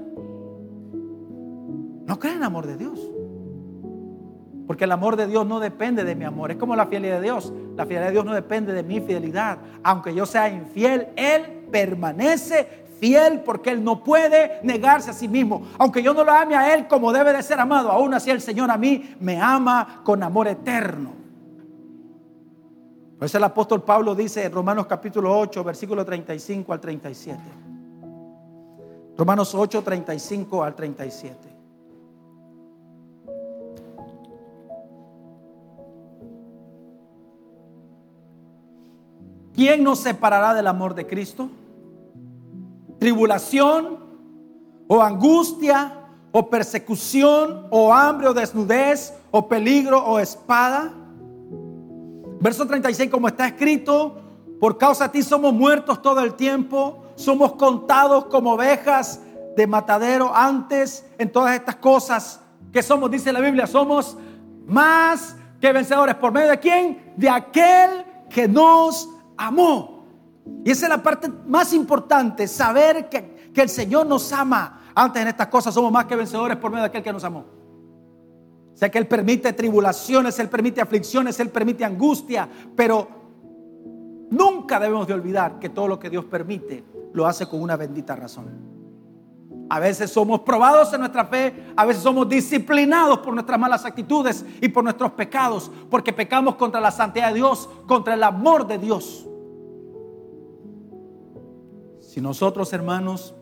No 2.06 2.16
creen 2.20 2.36
en 2.36 2.42
el 2.42 2.46
amor 2.46 2.68
de 2.68 2.76
Dios. 2.76 3.13
Porque 4.66 4.84
el 4.84 4.92
amor 4.92 5.16
de 5.16 5.26
Dios 5.26 5.46
no 5.46 5.60
depende 5.60 6.04
de 6.04 6.14
mi 6.14 6.24
amor. 6.24 6.50
Es 6.50 6.56
como 6.56 6.74
la 6.74 6.86
fidelidad 6.86 7.16
de 7.16 7.22
Dios. 7.22 7.52
La 7.76 7.84
fidelidad 7.84 8.06
de 8.06 8.12
Dios 8.12 8.24
no 8.24 8.34
depende 8.34 8.72
de 8.72 8.82
mi 8.82 9.00
fidelidad. 9.00 9.58
Aunque 9.82 10.14
yo 10.14 10.24
sea 10.24 10.48
infiel, 10.48 11.08
Él 11.16 11.66
permanece 11.70 12.84
fiel 12.98 13.40
porque 13.40 13.70
Él 13.70 13.84
no 13.84 14.02
puede 14.02 14.60
negarse 14.62 15.10
a 15.10 15.12
sí 15.12 15.28
mismo. 15.28 15.66
Aunque 15.78 16.02
yo 16.02 16.14
no 16.14 16.24
lo 16.24 16.32
ame 16.32 16.56
a 16.56 16.74
Él 16.74 16.86
como 16.88 17.12
debe 17.12 17.32
de 17.32 17.42
ser 17.42 17.60
amado, 17.60 17.90
aún 17.90 18.14
así 18.14 18.30
el 18.30 18.40
Señor 18.40 18.70
a 18.70 18.78
mí 18.78 19.16
me 19.20 19.40
ama 19.40 20.00
con 20.02 20.22
amor 20.22 20.48
eterno. 20.48 21.12
Por 23.18 23.26
eso 23.26 23.38
el 23.38 23.44
apóstol 23.44 23.82
Pablo 23.82 24.14
dice 24.14 24.44
en 24.44 24.52
Romanos 24.52 24.86
capítulo 24.86 25.38
8, 25.38 25.62
versículo 25.62 26.04
35 26.04 26.72
al 26.72 26.80
37. 26.80 27.40
Romanos 29.16 29.54
8, 29.54 29.82
35 29.82 30.64
al 30.64 30.74
37. 30.74 31.53
¿Quién 39.54 39.84
nos 39.84 40.00
separará 40.00 40.52
del 40.52 40.66
amor 40.66 40.94
de 40.94 41.06
Cristo? 41.06 41.48
¿Tribulación 42.98 44.00
o 44.88 45.00
angustia 45.00 45.92
o 46.32 46.50
persecución 46.50 47.68
o 47.70 47.94
hambre 47.94 48.26
o 48.26 48.34
desnudez 48.34 49.14
o 49.30 49.46
peligro 49.48 50.04
o 50.04 50.18
espada? 50.18 50.92
Verso 52.40 52.66
36, 52.66 53.08
como 53.10 53.28
está 53.28 53.46
escrito, 53.46 54.16
por 54.58 54.76
causa 54.76 55.04
de 55.04 55.10
ti 55.10 55.22
somos 55.22 55.54
muertos 55.54 56.02
todo 56.02 56.20
el 56.20 56.34
tiempo, 56.34 57.04
somos 57.14 57.52
contados 57.52 58.24
como 58.26 58.54
ovejas 58.54 59.20
de 59.56 59.66
matadero 59.68 60.34
antes 60.34 61.06
en 61.16 61.30
todas 61.30 61.54
estas 61.54 61.76
cosas 61.76 62.40
que 62.72 62.82
somos, 62.82 63.08
dice 63.08 63.32
la 63.32 63.38
Biblia, 63.38 63.68
somos 63.68 64.16
más 64.66 65.36
que 65.60 65.72
vencedores. 65.72 66.16
¿Por 66.16 66.32
medio 66.32 66.50
de 66.50 66.58
quién? 66.58 67.14
De 67.16 67.30
aquel 67.30 68.04
que 68.28 68.48
nos 68.48 69.08
amó. 69.36 70.06
Y 70.64 70.70
esa 70.70 70.86
es 70.86 70.90
la 70.90 71.02
parte 71.02 71.30
más 71.46 71.72
importante, 71.72 72.46
saber 72.46 73.08
que, 73.08 73.50
que 73.52 73.62
el 73.62 73.68
Señor 73.68 74.06
nos 74.06 74.32
ama. 74.32 74.82
Antes 74.94 75.22
en 75.22 75.28
estas 75.28 75.48
cosas 75.48 75.74
somos 75.74 75.90
más 75.90 76.04
que 76.04 76.16
vencedores 76.16 76.56
por 76.56 76.70
medio 76.70 76.82
de 76.82 76.88
aquel 76.88 77.02
que 77.02 77.12
nos 77.12 77.24
amó. 77.24 77.44
Sea 78.74 78.90
que 78.90 78.98
Él 78.98 79.06
permite 79.06 79.52
tribulaciones, 79.52 80.38
Él 80.38 80.48
permite 80.48 80.80
aflicciones, 80.80 81.38
Él 81.40 81.50
permite 81.50 81.84
angustia, 81.84 82.48
pero 82.74 83.08
nunca 84.30 84.80
debemos 84.80 85.06
de 85.06 85.14
olvidar 85.14 85.58
que 85.58 85.68
todo 85.68 85.88
lo 85.88 85.98
que 85.98 86.10
Dios 86.10 86.24
permite 86.24 86.84
lo 87.12 87.26
hace 87.26 87.46
con 87.46 87.62
una 87.62 87.76
bendita 87.76 88.16
razón. 88.16 88.73
A 89.74 89.80
veces 89.80 90.08
somos 90.12 90.42
probados 90.42 90.92
en 90.92 91.00
nuestra 91.00 91.24
fe, 91.24 91.52
a 91.74 91.84
veces 91.84 92.00
somos 92.00 92.28
disciplinados 92.28 93.18
por 93.18 93.34
nuestras 93.34 93.58
malas 93.58 93.84
actitudes 93.84 94.46
y 94.60 94.68
por 94.68 94.84
nuestros 94.84 95.10
pecados, 95.14 95.68
porque 95.90 96.12
pecamos 96.12 96.54
contra 96.54 96.80
la 96.80 96.92
santidad 96.92 97.30
de 97.30 97.34
Dios, 97.34 97.68
contra 97.88 98.14
el 98.14 98.22
amor 98.22 98.68
de 98.68 98.78
Dios. 98.78 99.26
Si 101.98 102.20
nosotros, 102.20 102.72
hermanos, 102.72 103.34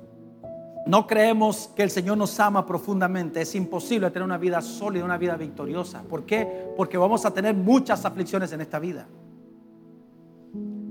no 0.87 1.07
creemos 1.07 1.69
que 1.77 1.83
el 1.83 1.91
Señor 1.91 2.17
nos 2.17 2.41
ama 2.41 2.65
profundamente, 2.65 3.43
es 3.43 3.55
imposible 3.55 4.11
tener 4.11 4.25
una 4.25 4.39
vida 4.39 4.63
sólida, 4.63 5.05
una 5.05 5.19
vida 5.19 5.37
victoriosa. 5.37 6.01
¿Por 6.01 6.25
qué? 6.25 6.73
Porque 6.79 6.97
vamos 6.97 7.27
a 7.27 7.35
tener 7.35 7.55
muchas 7.55 8.07
aflicciones 8.07 8.51
en 8.53 8.63
esta 8.63 8.79
vida. 8.79 9.07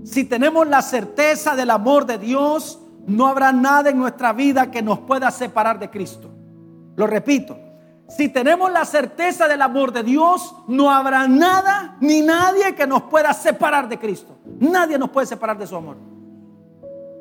Si 0.03 0.23
tenemos 0.23 0.67
la 0.67 0.83
certeza 0.83 1.55
del 1.55 1.71
amor 1.71 2.05
de 2.05 2.19
Dios, 2.19 2.80
no 3.07 3.27
habrá 3.27 3.51
nada 3.51 3.89
en 3.89 3.97
nuestra 3.97 4.33
vida 4.33 4.69
que 4.69 4.81
nos 4.81 4.99
pueda 4.99 5.31
separar 5.31 5.79
de 5.79 5.89
Cristo. 5.89 6.29
Lo 6.95 7.07
repito, 7.07 7.57
si 8.09 8.29
tenemos 8.29 8.71
la 8.71 8.83
certeza 8.83 9.47
del 9.47 9.61
amor 9.61 9.93
de 9.93 10.03
Dios, 10.03 10.53
no 10.67 10.91
habrá 10.91 11.27
nada 11.27 11.97
ni 12.01 12.21
nadie 12.21 12.75
que 12.75 12.85
nos 12.85 13.03
pueda 13.03 13.33
separar 13.33 13.87
de 13.87 13.97
Cristo. 13.97 14.37
Nadie 14.59 14.97
nos 14.97 15.09
puede 15.09 15.27
separar 15.27 15.57
de 15.57 15.65
su 15.65 15.75
amor. 15.75 15.97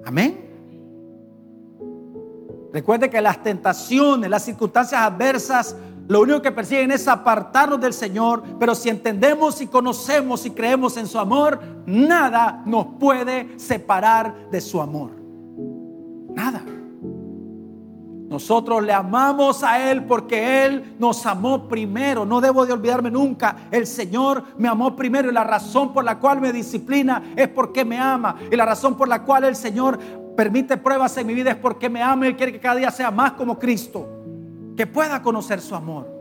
Amén. 0.05 0.49
Recuerde 2.73 3.09
que 3.09 3.21
las 3.21 3.43
tentaciones, 3.43 4.29
las 4.29 4.45
circunstancias 4.45 5.01
adversas, 5.01 5.77
lo 6.09 6.23
único 6.23 6.43
que 6.43 6.51
persiguen 6.51 6.91
es 6.91 7.07
apartarnos 7.07 7.81
del 7.81 7.93
Señor, 7.93 8.43
pero 8.59 8.75
si 8.75 8.89
entendemos 8.89 9.61
y 9.61 9.69
conocemos 9.69 10.45
y 10.45 10.51
creemos 10.51 10.97
en 10.97 11.07
su 11.07 11.21
amor, 11.21 11.61
nada 11.87 12.63
nos 12.67 12.87
puede 12.99 13.59
separar 13.61 14.51
de 14.51 14.61
su 14.61 14.81
amor. 14.81 15.20
Nada. 16.35 16.63
Nosotros 18.31 18.85
le 18.85 18.93
amamos 18.93 19.65
a 19.65 19.91
Él 19.91 20.05
porque 20.05 20.65
Él 20.65 20.95
nos 21.01 21.27
amó 21.27 21.67
primero. 21.67 22.25
No 22.25 22.41
debo 22.41 22.65
de 22.65 22.73
olvidarme 22.73 23.11
nunca. 23.11 23.57
El 23.73 23.89
Señor 23.89 24.45
me 24.57 24.69
amó 24.69 24.95
primero 24.95 25.29
y 25.29 25.33
la 25.35 25.43
razón 25.43 25.93
por 25.93 26.05
la 26.05 26.21
cual 26.21 26.41
me 26.41 26.53
disciplina 26.53 27.33
es 27.35 27.49
porque 27.49 27.85
me 27.85 27.99
ama. 27.99 28.37
Y 28.49 28.55
la 28.55 28.65
razón 28.65 28.97
por 28.97 29.09
la 29.09 29.25
cual 29.25 29.43
el 29.45 29.57
Señor 29.57 29.99
permite 30.37 30.77
pruebas 30.77 31.17
en 31.17 31.27
mi 31.27 31.35
vida 31.35 31.51
es 31.51 31.57
porque 31.57 31.89
me 31.89 32.03
ama 32.03 32.29
y 32.29 32.35
quiere 32.35 32.53
que 32.53 32.61
cada 32.61 32.77
día 32.77 32.93
sea 32.93 33.11
más 33.11 33.33
como 33.33 33.59
Cristo. 33.59 34.09
Que 34.77 34.87
pueda 34.87 35.21
conocer 35.21 35.61
su 35.61 35.75
amor. 35.75 36.20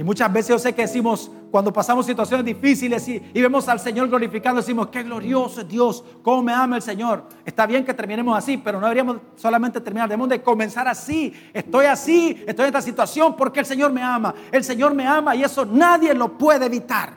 Y 0.00 0.02
muchas 0.02 0.32
veces 0.32 0.48
yo 0.48 0.58
sé 0.58 0.72
que 0.72 0.80
decimos, 0.80 1.30
cuando 1.50 1.70
pasamos 1.74 2.06
situaciones 2.06 2.46
difíciles 2.46 3.06
y, 3.06 3.18
vemos 3.34 3.68
al 3.68 3.78
Señor 3.78 4.08
glorificando, 4.08 4.62
decimos, 4.62 4.88
qué 4.88 5.02
glorioso 5.02 5.60
es 5.60 5.68
Dios, 5.68 6.02
cómo 6.22 6.42
me 6.42 6.54
ama 6.54 6.76
el 6.76 6.80
Señor. 6.80 7.24
Está 7.44 7.66
bien 7.66 7.84
que 7.84 7.92
terminemos 7.92 8.34
así, 8.34 8.56
pero 8.56 8.80
no 8.80 8.86
deberíamos 8.86 9.18
solamente 9.36 9.78
terminar, 9.78 10.08
debemos 10.08 10.30
de 10.30 10.42
comenzar 10.42 10.88
así. 10.88 11.34
Estoy 11.52 11.84
así, 11.84 12.42
estoy 12.46 12.62
en 12.62 12.68
esta 12.68 12.80
situación 12.80 13.36
porque 13.36 13.60
el 13.60 13.66
Señor 13.66 13.92
me 13.92 14.02
ama. 14.02 14.34
El 14.50 14.64
Señor 14.64 14.94
me 14.94 15.06
ama 15.06 15.36
y 15.36 15.44
eso 15.44 15.66
nadie 15.66 16.14
lo 16.14 16.38
puede 16.38 16.64
evitar. 16.64 17.12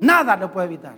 Nada 0.00 0.34
lo 0.34 0.50
puede 0.50 0.68
evitar. 0.68 0.96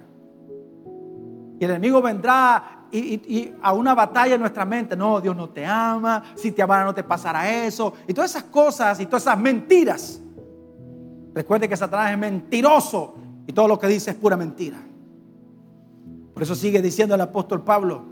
Y 1.58 1.64
el 1.64 1.72
enemigo 1.72 2.00
vendrá 2.00 2.86
y, 2.92 3.52
a 3.60 3.72
una 3.72 3.96
batalla 3.96 4.36
en 4.36 4.40
nuestra 4.42 4.64
mente. 4.64 4.94
No, 4.94 5.20
Dios 5.20 5.34
no 5.34 5.48
te 5.48 5.66
ama. 5.66 6.22
Si 6.36 6.52
te 6.52 6.62
amara 6.62 6.84
no 6.84 6.94
te 6.94 7.02
pasará 7.02 7.50
eso. 7.50 7.94
Y 8.06 8.14
todas 8.14 8.30
esas 8.30 8.44
cosas 8.44 9.00
y 9.00 9.06
todas 9.06 9.24
esas 9.24 9.40
mentiras 9.40 10.22
Recuerde 11.34 11.68
que 11.68 11.76
Satanás 11.76 12.12
es 12.12 12.18
mentiroso 12.18 13.16
y 13.46 13.52
todo 13.52 13.68
lo 13.68 13.78
que 13.78 13.86
dice 13.86 14.10
es 14.10 14.16
pura 14.16 14.36
mentira. 14.36 14.78
Por 16.34 16.42
eso 16.42 16.54
sigue 16.54 16.80
diciendo 16.80 17.14
el 17.14 17.20
apóstol 17.20 17.62
Pablo, 17.64 18.02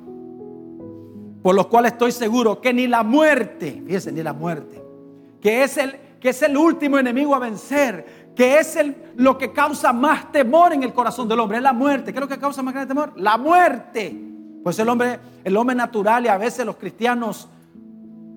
por 1.43 1.55
lo 1.55 1.69
cual 1.69 1.87
estoy 1.87 2.11
seguro 2.11 2.61
que 2.61 2.73
ni 2.73 2.87
la 2.87 3.03
muerte, 3.03 3.83
fíjese, 3.87 4.11
ni 4.11 4.23
la 4.23 4.33
muerte, 4.33 4.83
que 5.41 5.63
es 5.63 5.77
el, 5.77 5.95
que 6.19 6.31
es 6.31 6.43
el 6.43 6.57
último 6.57 6.99
enemigo 6.99 7.35
a 7.35 7.39
vencer, 7.39 8.33
que 8.35 8.59
es 8.59 8.77
el, 8.77 8.97
lo 9.17 9.39
que 9.39 9.53
causa 9.53 9.93
más 9.93 10.33
temor 10.33 10.73
en 10.73 10.83
el 10.83 10.93
corazón 10.93 11.29
del 11.29 11.41
hombre, 11.41 11.59
es 11.59 11.63
la 11.63 11.73
muerte. 11.73 12.13
¿Qué 12.13 12.19
es 12.19 12.21
lo 12.21 12.29
que 12.29 12.39
causa 12.39 12.63
más 12.63 12.75
grande 12.75 12.93
temor? 12.93 13.13
La 13.17 13.39
muerte. 13.39 14.15
Pues 14.63 14.79
el 14.79 14.89
hombre, 14.89 15.21
el 15.45 15.57
hombre 15.57 15.77
natural 15.77 16.25
y 16.25 16.29
a 16.29 16.37
veces 16.37 16.67
los 16.67 16.77
cristianos 16.77 17.49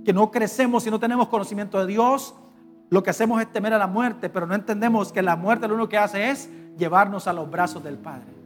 que 0.05 0.13
no 0.13 0.29
crecemos 0.31 0.85
y 0.85 0.91
no 0.91 0.99
tenemos 0.99 1.27
conocimiento 1.27 1.79
de 1.79 1.87
Dios, 1.87 2.35
lo 2.89 3.03
que 3.03 3.11
hacemos 3.11 3.39
es 3.41 3.51
temer 3.51 3.73
a 3.73 3.77
la 3.77 3.87
muerte, 3.87 4.29
pero 4.29 4.47
no 4.47 4.55
entendemos 4.55 5.11
que 5.11 5.21
la 5.21 5.35
muerte 5.35 5.67
lo 5.67 5.75
único 5.75 5.89
que 5.89 5.97
hace 5.97 6.29
es 6.29 6.49
llevarnos 6.77 7.27
a 7.27 7.33
los 7.33 7.49
brazos 7.49 7.83
del 7.83 7.97
Padre. 7.97 8.39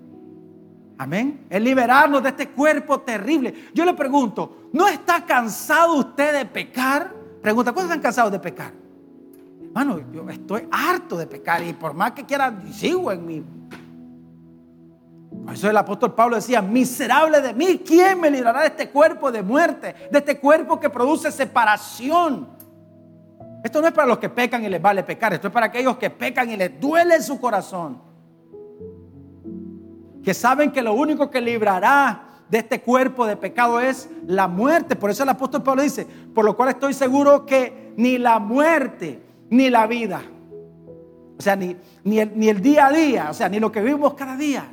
Amén. 0.98 1.46
Es 1.50 1.62
liberarnos 1.62 2.22
de 2.22 2.30
este 2.30 2.50
cuerpo 2.50 3.02
terrible. 3.02 3.72
Yo 3.74 3.86
le 3.86 3.94
pregunto, 3.94 4.70
¿no 4.74 4.88
está 4.88 5.26
cansado 5.26 5.96
usted 5.96 6.38
de 6.38 6.46
pecar? 6.46 7.14
Pregunta, 7.42 7.72
¿cuántos 7.72 7.92
están 7.92 8.02
cansados 8.02 8.32
de 8.32 8.40
pecar? 8.40 8.74
Hermano, 9.64 10.00
yo 10.12 10.30
estoy 10.30 10.68
harto 10.72 11.18
de 11.18 11.26
pecar 11.26 11.64
y 11.64 11.74
por 11.74 11.94
más 11.94 12.12
que 12.12 12.26
quiera, 12.26 12.54
sigo 12.72 13.12
en 13.12 13.26
mi... 13.26 13.44
Por 15.46 15.54
eso 15.54 15.70
el 15.70 15.78
apóstol 15.78 16.14
Pablo 16.14 16.36
decía, 16.36 16.62
miserable 16.62 17.42
de 17.42 17.54
mí, 17.54 17.82
¿quién 17.86 18.22
me 18.22 18.30
librará 18.30 18.62
de 18.62 18.68
este 18.68 18.90
cuerpo 18.90 19.32
de 19.32 19.42
muerte? 19.42 19.96
De 20.12 20.20
este 20.20 20.40
cuerpo 20.40 20.80
que 20.80 20.90
produce 20.90 21.32
separación. 21.32 22.48
Esto 23.64 23.82
no 23.82 23.88
es 23.88 23.94
para 23.94 24.08
los 24.08 24.18
que 24.18 24.30
pecan 24.30 24.64
y 24.66 24.70
les 24.70 24.82
vale 24.82 25.04
pecar, 25.04 25.34
esto 25.34 25.48
es 25.48 25.54
para 25.54 25.68
aquellos 25.68 25.96
que 25.98 26.10
pecan 26.10 26.50
y 26.50 26.58
les 26.58 26.80
duele 26.80 27.22
su 27.22 27.40
corazón. 27.40 28.02
Que 30.22 30.34
saben 30.34 30.72
que 30.72 30.82
lo 30.82 30.94
único 30.94 31.30
que 31.30 31.40
librará 31.40 32.44
de 32.50 32.58
este 32.58 32.82
cuerpo 32.82 33.26
de 33.26 33.38
pecado 33.38 33.80
es 33.80 34.10
la 34.28 34.48
muerte. 34.48 34.98
Por 34.98 35.10
eso 35.10 35.24
el 35.24 35.30
apóstol 35.30 35.64
Pablo 35.64 35.82
dice, 35.82 36.06
por 36.36 36.44
lo 36.44 36.58
cual 36.58 36.70
estoy 36.70 36.94
seguro 36.94 37.46
que 37.46 37.94
ni 37.96 38.18
la 38.18 38.40
muerte 38.40 39.24
ni 39.50 39.70
la 39.70 39.88
vida, 39.88 40.22
o 41.38 41.42
sea, 41.42 41.56
ni, 41.56 41.76
ni, 42.04 42.20
el, 42.20 42.32
ni 42.36 42.50
el 42.50 42.62
día 42.62 42.88
a 42.88 42.92
día, 42.92 43.28
o 43.30 43.34
sea, 43.34 43.48
ni 43.50 43.60
lo 43.60 43.72
que 43.72 43.82
vivimos 43.82 44.14
cada 44.16 44.36
día, 44.36 44.66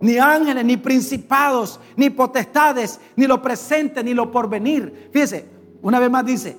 ni 0.00 0.16
ángeles, 0.16 0.64
ni 0.64 0.76
principados, 0.76 1.80
ni 1.96 2.08
potestades, 2.08 3.00
ni 3.16 3.26
lo 3.26 3.42
presente, 3.42 4.02
ni 4.02 4.14
lo 4.14 4.30
porvenir. 4.30 5.10
Fíjese, 5.12 5.46
una 5.82 5.98
vez 5.98 6.10
más 6.10 6.24
dice, 6.24 6.56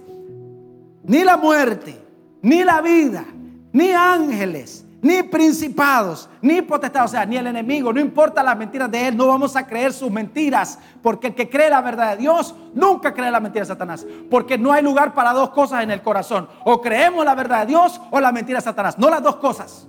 ni 1.04 1.24
la 1.24 1.38
muerte, 1.38 2.00
ni 2.42 2.64
la 2.64 2.82
vida, 2.82 3.26
ni 3.74 3.92
ángeles, 3.92 4.86
ni 5.02 5.24
principados, 5.24 6.30
ni 6.42 6.62
potestad, 6.62 7.06
o 7.06 7.08
sea, 7.08 7.26
ni 7.26 7.36
el 7.36 7.48
enemigo, 7.48 7.92
no 7.92 8.00
importa 8.00 8.44
las 8.44 8.56
mentiras 8.56 8.90
de 8.92 9.08
él, 9.08 9.18
no 9.18 9.28
vamos 9.28 9.56
a 9.56 9.66
creer 9.66 9.94
sus 9.94 10.12
mentiras, 10.12 10.78
porque 11.02 11.28
el 11.28 11.36
que 11.36 11.50
cree 11.50 11.70
la 11.70 11.82
verdad 11.82 12.12
de 12.12 12.18
Dios 12.18 12.56
nunca 12.74 13.14
cree 13.14 13.32
la 13.32 13.40
mentira 13.40 13.62
de 13.62 13.68
Satanás, 13.68 14.06
porque 14.30 14.58
no 14.58 14.72
hay 14.72 14.84
lugar 14.84 15.14
para 15.14 15.34
dos 15.34 15.50
cosas 15.50 15.84
en 15.84 15.92
el 15.92 16.02
corazón, 16.02 16.48
o 16.66 16.82
creemos 16.82 17.26
la 17.26 17.34
verdad 17.34 17.62
de 17.62 17.68
Dios 17.68 18.00
o 18.12 18.20
la 18.20 18.32
mentira 18.32 18.60
de 18.60 18.64
Satanás, 18.64 19.00
no 19.00 19.10
las 19.10 19.24
dos 19.24 19.38
cosas. 19.38 19.88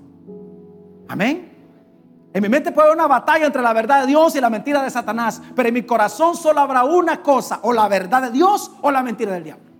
Amén. 1.08 1.50
En 2.32 2.42
mi 2.42 2.48
mente 2.48 2.72
puede 2.72 2.88
haber 2.88 2.98
una 2.98 3.06
batalla 3.06 3.44
entre 3.44 3.60
la 3.60 3.74
verdad 3.74 4.00
de 4.00 4.06
Dios 4.06 4.34
y 4.34 4.40
la 4.40 4.48
mentira 4.48 4.82
de 4.82 4.88
Satanás, 4.88 5.42
pero 5.54 5.68
en 5.68 5.74
mi 5.74 5.82
corazón 5.82 6.34
solo 6.34 6.60
habrá 6.60 6.84
una 6.84 7.20
cosa, 7.20 7.60
o 7.62 7.74
la 7.74 7.86
verdad 7.88 8.22
de 8.22 8.30
Dios 8.30 8.70
o 8.80 8.90
la 8.90 9.02
mentira 9.02 9.32
del 9.32 9.44
diablo. 9.44 9.71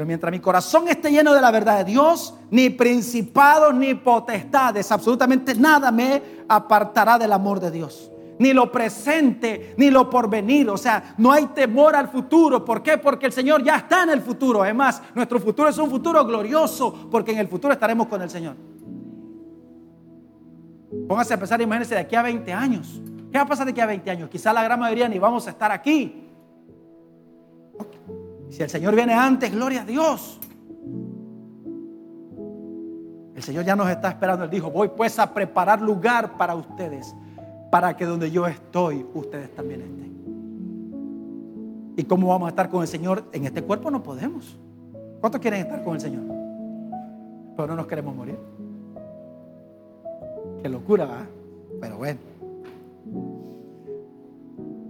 Pero 0.00 0.08
mientras 0.08 0.32
mi 0.32 0.40
corazón 0.40 0.88
esté 0.88 1.10
lleno 1.10 1.34
de 1.34 1.42
la 1.42 1.50
verdad 1.50 1.76
de 1.76 1.84
Dios, 1.84 2.32
ni 2.50 2.70
principados 2.70 3.74
ni 3.74 3.92
potestades, 3.92 4.90
absolutamente 4.90 5.54
nada 5.54 5.92
me 5.92 6.22
apartará 6.48 7.18
del 7.18 7.30
amor 7.34 7.60
de 7.60 7.70
Dios. 7.70 8.10
Ni 8.38 8.54
lo 8.54 8.72
presente, 8.72 9.74
ni 9.76 9.90
lo 9.90 10.08
porvenir. 10.08 10.70
O 10.70 10.78
sea, 10.78 11.14
no 11.18 11.30
hay 11.30 11.48
temor 11.48 11.94
al 11.94 12.08
futuro. 12.08 12.64
¿Por 12.64 12.82
qué? 12.82 12.96
Porque 12.96 13.26
el 13.26 13.32
Señor 13.32 13.62
ya 13.62 13.76
está 13.76 14.04
en 14.04 14.08
el 14.08 14.22
futuro. 14.22 14.62
Además, 14.62 15.02
nuestro 15.14 15.38
futuro 15.38 15.68
es 15.68 15.76
un 15.76 15.90
futuro 15.90 16.24
glorioso, 16.24 17.10
porque 17.10 17.32
en 17.32 17.38
el 17.40 17.48
futuro 17.48 17.74
estaremos 17.74 18.06
con 18.06 18.22
el 18.22 18.30
Señor. 18.30 18.56
Póngase 21.06 21.34
a 21.34 21.38
pensar, 21.38 21.60
imagínense, 21.60 21.94
de 21.94 22.00
aquí 22.00 22.16
a 22.16 22.22
20 22.22 22.50
años. 22.54 23.02
¿Qué 23.30 23.36
va 23.36 23.42
a 23.42 23.46
pasar 23.46 23.66
de 23.66 23.72
aquí 23.72 23.82
a 23.82 23.86
20 23.86 24.10
años? 24.10 24.30
Quizá 24.30 24.50
la 24.54 24.62
gran 24.62 24.80
mayoría 24.80 25.10
ni 25.10 25.18
vamos 25.18 25.46
a 25.46 25.50
estar 25.50 25.70
aquí. 25.70 26.29
Si 28.50 28.62
el 28.62 28.68
Señor 28.68 28.94
viene 28.94 29.14
antes, 29.14 29.50
gloria 29.52 29.82
a 29.82 29.84
Dios. 29.84 30.38
El 33.34 33.42
Señor 33.42 33.64
ya 33.64 33.76
nos 33.76 33.88
está 33.88 34.08
esperando. 34.10 34.44
Él 34.44 34.50
dijo, 34.50 34.70
voy 34.70 34.88
pues 34.88 35.18
a 35.18 35.32
preparar 35.32 35.80
lugar 35.80 36.36
para 36.36 36.54
ustedes, 36.54 37.14
para 37.70 37.96
que 37.96 38.04
donde 38.04 38.30
yo 38.30 38.46
estoy, 38.46 39.06
ustedes 39.14 39.54
también 39.54 39.80
estén. 39.82 40.10
¿Y 41.96 42.04
cómo 42.04 42.28
vamos 42.28 42.46
a 42.46 42.50
estar 42.50 42.68
con 42.68 42.82
el 42.82 42.88
Señor? 42.88 43.24
En 43.32 43.44
este 43.46 43.62
cuerpo 43.62 43.90
no 43.90 44.02
podemos. 44.02 44.58
¿Cuántos 45.20 45.40
quieren 45.40 45.60
estar 45.60 45.84
con 45.84 45.94
el 45.94 46.00
Señor? 46.00 46.24
Pero 47.56 47.68
no 47.68 47.76
nos 47.76 47.86
queremos 47.86 48.14
morir. 48.14 48.38
Qué 50.62 50.68
locura, 50.68 51.06
¿verdad? 51.06 51.26
Pero 51.80 51.96
bueno. 51.98 52.20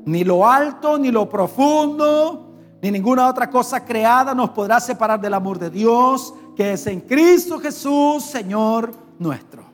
Ni 0.06 0.24
lo 0.24 0.46
alto, 0.46 0.98
ni 0.98 1.10
lo 1.10 1.28
profundo, 1.28 2.49
ni 2.82 2.90
ninguna 2.90 3.28
otra 3.28 3.50
cosa 3.50 3.84
creada 3.84 4.34
nos 4.34 4.50
podrá 4.50 4.80
separar 4.80 5.20
del 5.20 5.34
amor 5.34 5.58
de 5.58 5.70
Dios 5.70 6.34
que 6.56 6.72
es 6.72 6.86
en 6.86 7.00
Cristo 7.00 7.58
Jesús, 7.58 8.24
Señor 8.24 8.92
nuestro. 9.18 9.64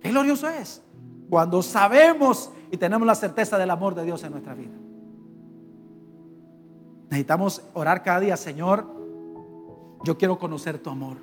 Qué 0.00 0.10
glorioso 0.10 0.48
es 0.48 0.82
cuando 1.28 1.62
sabemos 1.62 2.50
y 2.70 2.76
tenemos 2.76 3.06
la 3.06 3.14
certeza 3.14 3.56
del 3.58 3.70
amor 3.70 3.94
de 3.94 4.04
Dios 4.04 4.22
en 4.24 4.32
nuestra 4.32 4.54
vida. 4.54 4.74
Necesitamos 7.04 7.62
orar 7.74 8.02
cada 8.02 8.20
día, 8.20 8.36
Señor, 8.36 8.86
yo 10.04 10.18
quiero 10.18 10.38
conocer 10.38 10.78
tu 10.78 10.90
amor. 10.90 11.16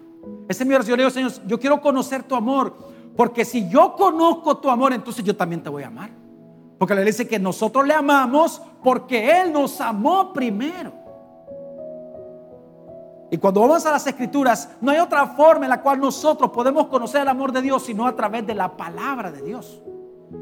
Ese 0.48 0.64
es 0.64 0.68
mi 0.68 0.76
oración, 0.76 1.12
Señor, 1.12 1.32
yo 1.48 1.60
quiero 1.60 1.82
conocer 1.82 2.24
tu 2.24 2.36
amor, 2.36 2.76
porque 3.16 3.46
si 3.46 3.70
yo 3.70 3.96
conozco 3.96 4.58
tu 4.58 4.70
amor, 4.70 4.94
entonces 4.94 5.24
yo 5.24 5.36
también 5.36 5.62
te 5.62 5.70
voy 5.70 5.84
a 5.84 5.88
amar. 5.88 6.12
Porque 6.78 6.96
le 6.96 7.04
dice 7.04 7.28
que 7.28 7.38
nosotros 7.38 7.86
le 7.86 7.94
amamos 7.94 8.62
porque 8.84 9.40
Él 9.40 9.54
nos 9.54 9.80
amó 9.82 10.34
primero. 10.34 11.01
Y 13.32 13.38
cuando 13.38 13.62
vamos 13.62 13.86
a 13.86 13.92
las 13.92 14.06
escrituras, 14.06 14.70
no 14.82 14.92
hay 14.92 15.00
otra 15.00 15.26
forma 15.26 15.66
en 15.66 15.70
la 15.70 15.82
cual 15.82 16.02
nosotros 16.02 16.52
podemos 16.52 16.88
conocer 16.88 17.22
el 17.22 17.30
amor 17.30 17.54
de 17.54 17.62
Dios 17.62 17.86
sino 17.86 18.06
a 18.06 18.14
través 18.14 18.46
de 18.46 18.54
la 18.54 18.76
palabra 18.76 19.32
de 19.32 19.42
Dios. 19.42 19.82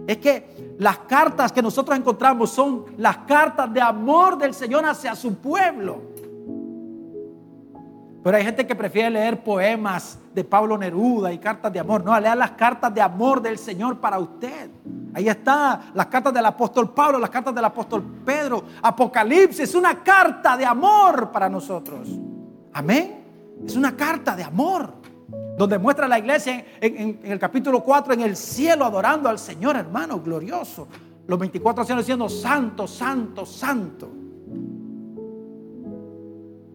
Es 0.08 0.17
que 0.17 0.75
las 0.80 0.97
cartas 0.99 1.52
que 1.52 1.62
nosotros 1.62 1.95
encontramos 1.95 2.49
son 2.49 2.86
las 2.97 3.17
cartas 3.19 3.71
de 3.71 3.80
amor 3.80 4.39
del 4.39 4.56
Señor 4.56 4.86
hacia 4.86 5.13
su 5.13 5.36
pueblo. 5.36 6.02
Pero 8.23 8.36
hay 8.36 8.43
gente 8.43 8.65
que 8.65 8.75
prefiere 8.75 9.12
leer 9.12 9.43
poemas 9.43 10.17
de 10.34 10.43
Pablo 10.43 10.75
Neruda 10.75 11.32
y 11.32 11.38
cartas 11.38 11.71
de 11.71 11.80
amor. 11.80 12.04
No, 12.04 12.19
lea 12.19 12.36
las 12.36 12.52
cartas 12.52 12.91
de 12.91 13.02
amor 13.02 13.39
del 13.39 13.60
Señor 13.60 13.99
para 13.99 14.17
usted. 14.17 14.71
Ahí 15.13 15.30
está, 15.30 15.91
las 15.93 16.08
cartas 16.08 16.34
del 16.34 16.45
apóstol 16.45 16.91
Pablo, 16.91 17.19
las 17.19 17.30
cartas 17.30 17.54
del 17.54 17.65
apóstol 17.65 18.04
Pedro, 18.25 18.63
Apocalipsis, 18.82 19.75
una 19.75 20.04
carta 20.04 20.58
de 20.58 20.65
amor 20.65 21.32
para 21.32 21.47
nosotros. 21.47 22.10
Amén. 22.73 23.23
Es 23.65 23.75
una 23.75 23.95
carta 23.95 24.36
de 24.36 24.43
amor. 24.43 24.93
Donde 25.58 25.77
muestra 25.77 26.08
la 26.08 26.17
iglesia 26.17 26.65
en, 26.79 27.19
el 27.23 27.38
capítulo 27.38 27.84
4 27.84 28.13
en 28.13 28.21
el 28.21 28.38
cielo 28.38 28.86
adorando 28.86 29.27
al 29.27 29.38
Señor, 29.38 29.75
hermano, 29.75 30.21
glorioso. 30.21 30.88
Los 31.27 31.38
24 31.38 31.84
años 31.84 31.97
diciendo, 31.97 32.29
santo, 32.29 32.88
santo, 32.88 33.45
santo. 33.45 34.10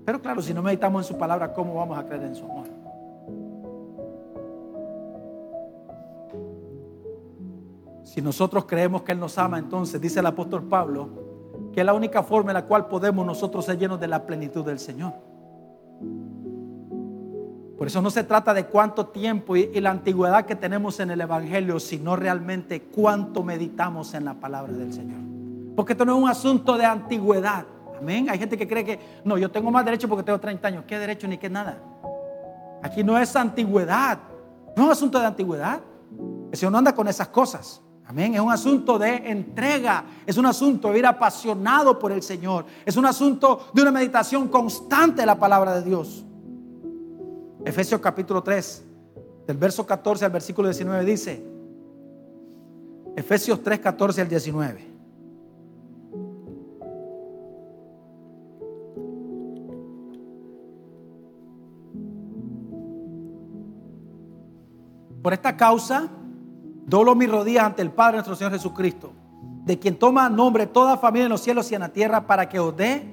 Pero 0.04 0.20
claro, 0.20 0.42
si 0.42 0.52
no 0.52 0.62
meditamos 0.62 1.07
en 1.07 1.14
su 1.14 1.18
palabra, 1.18 1.54
¿cómo 1.54 1.74
vamos 1.74 1.98
a 1.98 2.04
creer 2.07 2.24
en 2.24 2.35
su 2.35 2.44
amor? 2.44 2.66
Si 8.04 8.20
nosotros 8.20 8.66
creemos 8.66 9.02
que 9.02 9.12
Él 9.12 9.18
nos 9.18 9.38
ama, 9.38 9.59
entonces 9.59 9.98
dice 9.98 10.20
el 10.20 10.26
apóstol 10.26 10.62
Pablo 10.64 11.24
que 11.74 11.80
es 11.80 11.87
la 11.87 11.92
única 11.92 12.22
forma 12.22 12.52
en 12.52 12.54
la 12.54 12.66
cual 12.66 12.87
podemos 12.87 13.26
nosotros 13.26 13.64
ser 13.64 13.76
llenos 13.76 13.98
de 13.98 14.07
la 14.07 14.24
plenitud 14.24 14.64
del 14.64 14.78
Señor. 14.78 15.12
Por 17.76 17.88
eso 17.88 18.00
no 18.00 18.10
se 18.10 18.22
trata 18.22 18.54
de 18.54 18.66
cuánto 18.66 19.06
tiempo 19.06 19.56
y, 19.56 19.80
la 19.80 19.90
antigüedad 19.90 20.46
que 20.46 20.54
tenemos 20.54 21.00
en 21.00 21.10
el 21.10 21.20
Evangelio, 21.20 21.80
sino 21.80 22.14
realmente 22.14 22.82
cuánto 22.82 23.42
meditamos 23.42 24.14
en 24.14 24.24
la 24.24 24.34
palabra 24.34 24.72
del 24.72 24.92
Señor. 24.92 25.18
Porque 25.74 25.92
esto 25.92 26.04
no 26.04 26.16
es 26.16 26.22
un 26.22 26.28
asunto 26.28 26.78
de 26.78 26.84
antigüedad. 26.84 27.66
Amén. 27.98 28.28
Hay 28.30 28.38
gente 28.38 28.56
que 28.56 28.68
cree 28.68 28.84
que 28.84 29.00
no, 29.24 29.38
yo 29.38 29.50
tengo 29.50 29.70
más 29.72 29.84
derecho 29.84 30.08
porque 30.08 30.22
tengo 30.22 30.38
30 30.38 30.68
años. 30.68 30.84
¿Qué 30.87 30.98
derecho 30.98 31.26
ni 31.26 31.37
qué 31.37 31.50
nada? 31.50 31.78
Aquí 32.82 33.02
no 33.02 33.18
es 33.18 33.34
antigüedad. 33.34 34.18
No 34.76 34.82
es 34.82 34.87
un 34.87 34.92
asunto 34.92 35.18
de 35.18 35.26
antigüedad. 35.26 35.80
El 36.52 36.56
Señor 36.56 36.72
no 36.72 36.78
anda 36.78 36.94
con 36.94 37.08
esas 37.08 37.28
cosas. 37.28 37.82
Amén. 38.06 38.34
Es 38.34 38.40
un 38.40 38.52
asunto 38.52 38.98
de 38.98 39.16
entrega. 39.16 40.04
Es 40.24 40.37
un 40.37 40.46
asunto 40.46 40.92
de 40.92 40.98
ir 41.00 41.06
apasionado 41.06 41.98
por 41.98 42.12
el 42.12 42.22
Señor. 42.22 42.66
Es 42.84 42.96
un 42.96 43.06
asunto 43.06 43.68
de 43.72 43.82
una 43.82 43.90
meditación 43.90 44.46
constante 44.46 45.22
de 45.22 45.26
la 45.26 45.38
palabra 45.38 45.74
de 45.74 45.82
Dios. 45.82 46.24
Efesios 47.64 47.98
capítulo 48.00 48.42
3, 48.42 48.85
del 49.46 49.57
verso 49.57 49.87
14 49.87 50.27
al 50.27 50.31
versículo 50.31 50.68
19 50.68 51.05
dice, 51.05 51.42
Efesios 53.16 53.62
3, 53.62 53.79
14 53.79 54.20
al 54.20 54.29
19. 54.29 54.94
Por 65.22 65.33
esta 65.33 65.57
causa, 65.57 66.11
doblo 66.85 67.14
mis 67.14 67.31
rodillas 67.31 67.64
ante 67.64 67.81
el 67.81 67.90
Padre 67.90 68.18
nuestro 68.18 68.37
Señor 68.37 68.53
Jesucristo, 68.53 69.12
de 69.64 69.79
quien 69.79 69.98
toma 69.98 70.29
nombre 70.29 70.66
toda 70.66 70.98
familia 70.98 71.24
en 71.24 71.31
los 71.31 71.40
cielos 71.40 71.72
y 71.72 71.74
en 71.74 71.81
la 71.81 71.88
tierra, 71.88 72.27
para 72.27 72.46
que 72.46 72.61
os 72.61 72.77
dé, 72.77 73.11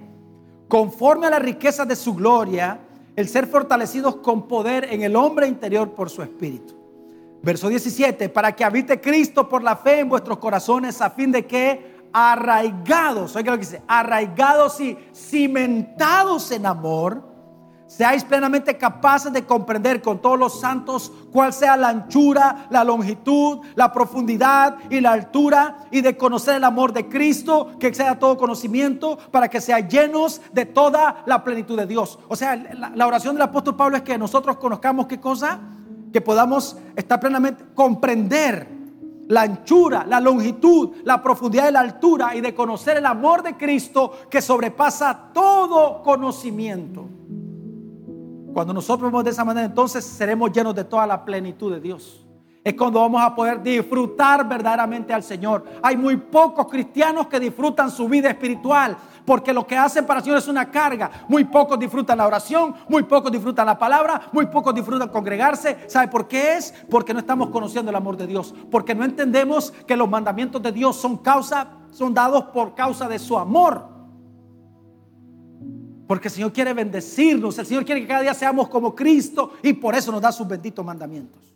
conforme 0.68 1.28
a 1.28 1.30
la 1.30 1.40
riqueza 1.40 1.86
de 1.86 1.96
su 1.96 2.14
gloria, 2.14 2.82
el 3.16 3.28
ser 3.28 3.48
fortalecidos 3.48 4.18
con 4.18 4.48
poder 4.48 4.88
en 4.92 5.02
el 5.02 5.16
hombre 5.16 5.48
interior 5.48 5.92
por 5.92 6.10
su 6.10 6.22
espíritu. 6.22 6.76
Verso 7.44 7.70
17, 7.70 8.30
para 8.30 8.56
que 8.56 8.64
habite 8.64 9.02
Cristo 9.02 9.50
por 9.50 9.64
la 9.64 9.76
fe 9.76 10.00
en 10.00 10.10
vuestros 10.10 10.38
corazones 10.38 11.02
a 11.02 11.10
fin 11.10 11.32
de 11.32 11.46
que 11.46 11.92
arraigados, 12.14 13.36
oiga 13.36 13.52
lo 13.52 13.58
que 13.58 13.66
dice, 13.66 13.82
arraigados 13.88 14.80
y 14.80 14.98
cimentados 15.14 16.52
en 16.52 16.66
amor, 16.66 17.31
seáis 17.92 18.24
plenamente 18.24 18.78
capaces 18.78 19.34
de 19.34 19.46
comprender 19.46 20.02
con 20.02 20.22
todos 20.22 20.40
los 20.40 20.62
santos 20.62 21.12
cuál 21.30 21.52
sea 21.52 21.76
la 21.76 21.90
anchura, 21.90 22.68
la 22.70 22.86
longitud, 22.86 23.60
la 23.76 23.92
profundidad 23.92 24.78
y 24.90 25.02
la 25.02 25.12
altura 25.12 25.80
y 25.92 26.00
de 26.00 26.16
conocer 26.16 26.56
el 26.56 26.64
amor 26.64 26.94
de 26.94 27.10
Cristo 27.10 27.74
que 27.82 27.88
exceda 27.88 28.18
todo 28.18 28.38
conocimiento 28.38 29.18
para 29.30 29.50
que 29.50 29.60
sean 29.60 29.90
llenos 29.90 30.42
de 30.54 30.66
toda 30.66 31.24
la 31.26 31.44
plenitud 31.44 31.78
de 31.78 31.86
Dios. 31.86 32.18
O 32.30 32.36
sea, 32.38 32.56
la, 32.56 32.92
la 32.96 33.08
oración 33.08 33.36
del 33.36 33.42
apóstol 33.42 33.76
Pablo 33.76 33.98
es 33.98 34.04
que 34.04 34.18
nosotros 34.18 34.56
conozcamos 34.56 35.08
qué 35.08 35.20
cosa, 35.20 35.60
que 36.14 36.22
podamos 36.22 36.78
estar 36.96 37.20
plenamente 37.20 37.66
comprender 37.76 38.70
la 39.28 39.42
anchura, 39.42 40.06
la 40.08 40.22
longitud, 40.22 40.92
la 41.04 41.22
profundidad 41.22 41.68
y 41.68 41.74
la 41.74 41.82
altura 41.82 42.38
y 42.38 42.42
de 42.42 42.56
conocer 42.56 42.96
el 42.96 43.06
amor 43.06 43.44
de 43.44 43.58
Cristo 43.58 44.14
que 44.30 44.42
sobrepasa 44.42 45.32
todo 45.34 46.02
conocimiento. 46.02 47.21
Cuando 48.54 48.74
nosotros 48.74 49.10
vemos 49.10 49.24
de 49.24 49.32
esa 49.32 49.46
manera, 49.46 49.66
entonces 49.66 50.04
seremos 50.04 50.52
llenos 50.52 50.76
de 50.76 50.84
toda 50.84 51.08
la 51.08 51.24
plenitud 51.24 51.72
de 51.72 51.80
Dios. 51.80 52.26
Es 52.64 52.76
cuando 52.76 53.00
vamos 53.00 53.20
a 53.24 53.34
poder 53.34 53.64
disfrutar 53.64 54.48
verdaderamente 54.48 55.12
al 55.12 55.24
Señor. 55.24 55.66
Hay 55.82 55.98
muy 55.98 56.18
pocos 56.18 56.68
cristianos 56.68 57.26
que 57.26 57.40
disfrutan 57.40 57.90
su 57.90 58.08
vida 58.08 58.30
espiritual, 58.30 58.96
porque 59.26 59.52
lo 59.52 59.66
que 59.66 59.76
hacen 59.76 60.06
para 60.06 60.20
el 60.20 60.24
Señor 60.24 60.38
es 60.38 60.48
una 60.48 60.70
carga. 60.70 61.10
Muy 61.28 61.46
pocos 61.46 61.80
disfrutan 61.80 62.20
la 62.20 62.28
oración, 62.28 62.76
muy 62.88 63.02
pocos 63.04 63.32
disfrutan 63.32 63.66
la 63.66 63.80
palabra, 63.80 64.30
muy 64.32 64.46
pocos 64.46 64.76
disfrutan 64.76 65.10
congregarse. 65.10 65.86
¿Sabe 65.88 66.08
por 66.08 66.28
qué 66.28 66.58
es? 66.58 66.72
Porque 66.88 67.14
no 67.14 67.20
estamos 67.20 67.50
conociendo 67.50 67.90
el 67.90 67.96
amor 67.96 68.16
de 68.16 68.28
Dios, 68.28 68.54
porque 68.70 68.94
no 68.94 69.06
entendemos 69.06 69.72
que 69.88 69.98
los 69.98 70.08
mandamientos 70.08 70.62
de 70.62 70.72
Dios 70.72 70.96
son 70.98 71.18
causa, 71.18 71.68
son 71.92 72.14
dados 72.14 72.44
por 72.54 72.76
causa 72.76 73.08
de 73.08 73.18
su 73.18 73.40
amor. 73.40 74.01
Porque 76.12 76.28
el 76.28 76.34
Señor 76.34 76.52
quiere 76.52 76.74
bendecirnos, 76.74 77.58
el 77.58 77.66
Señor 77.66 77.86
quiere 77.86 78.02
que 78.02 78.08
cada 78.08 78.20
día 78.20 78.34
seamos 78.34 78.68
como 78.68 78.94
Cristo 78.94 79.54
y 79.64 79.72
por 79.72 79.96
eso 79.96 80.12
nos 80.12 80.22
da 80.22 80.30
sus 80.30 80.46
benditos 80.46 80.84
mandamientos. 80.84 81.51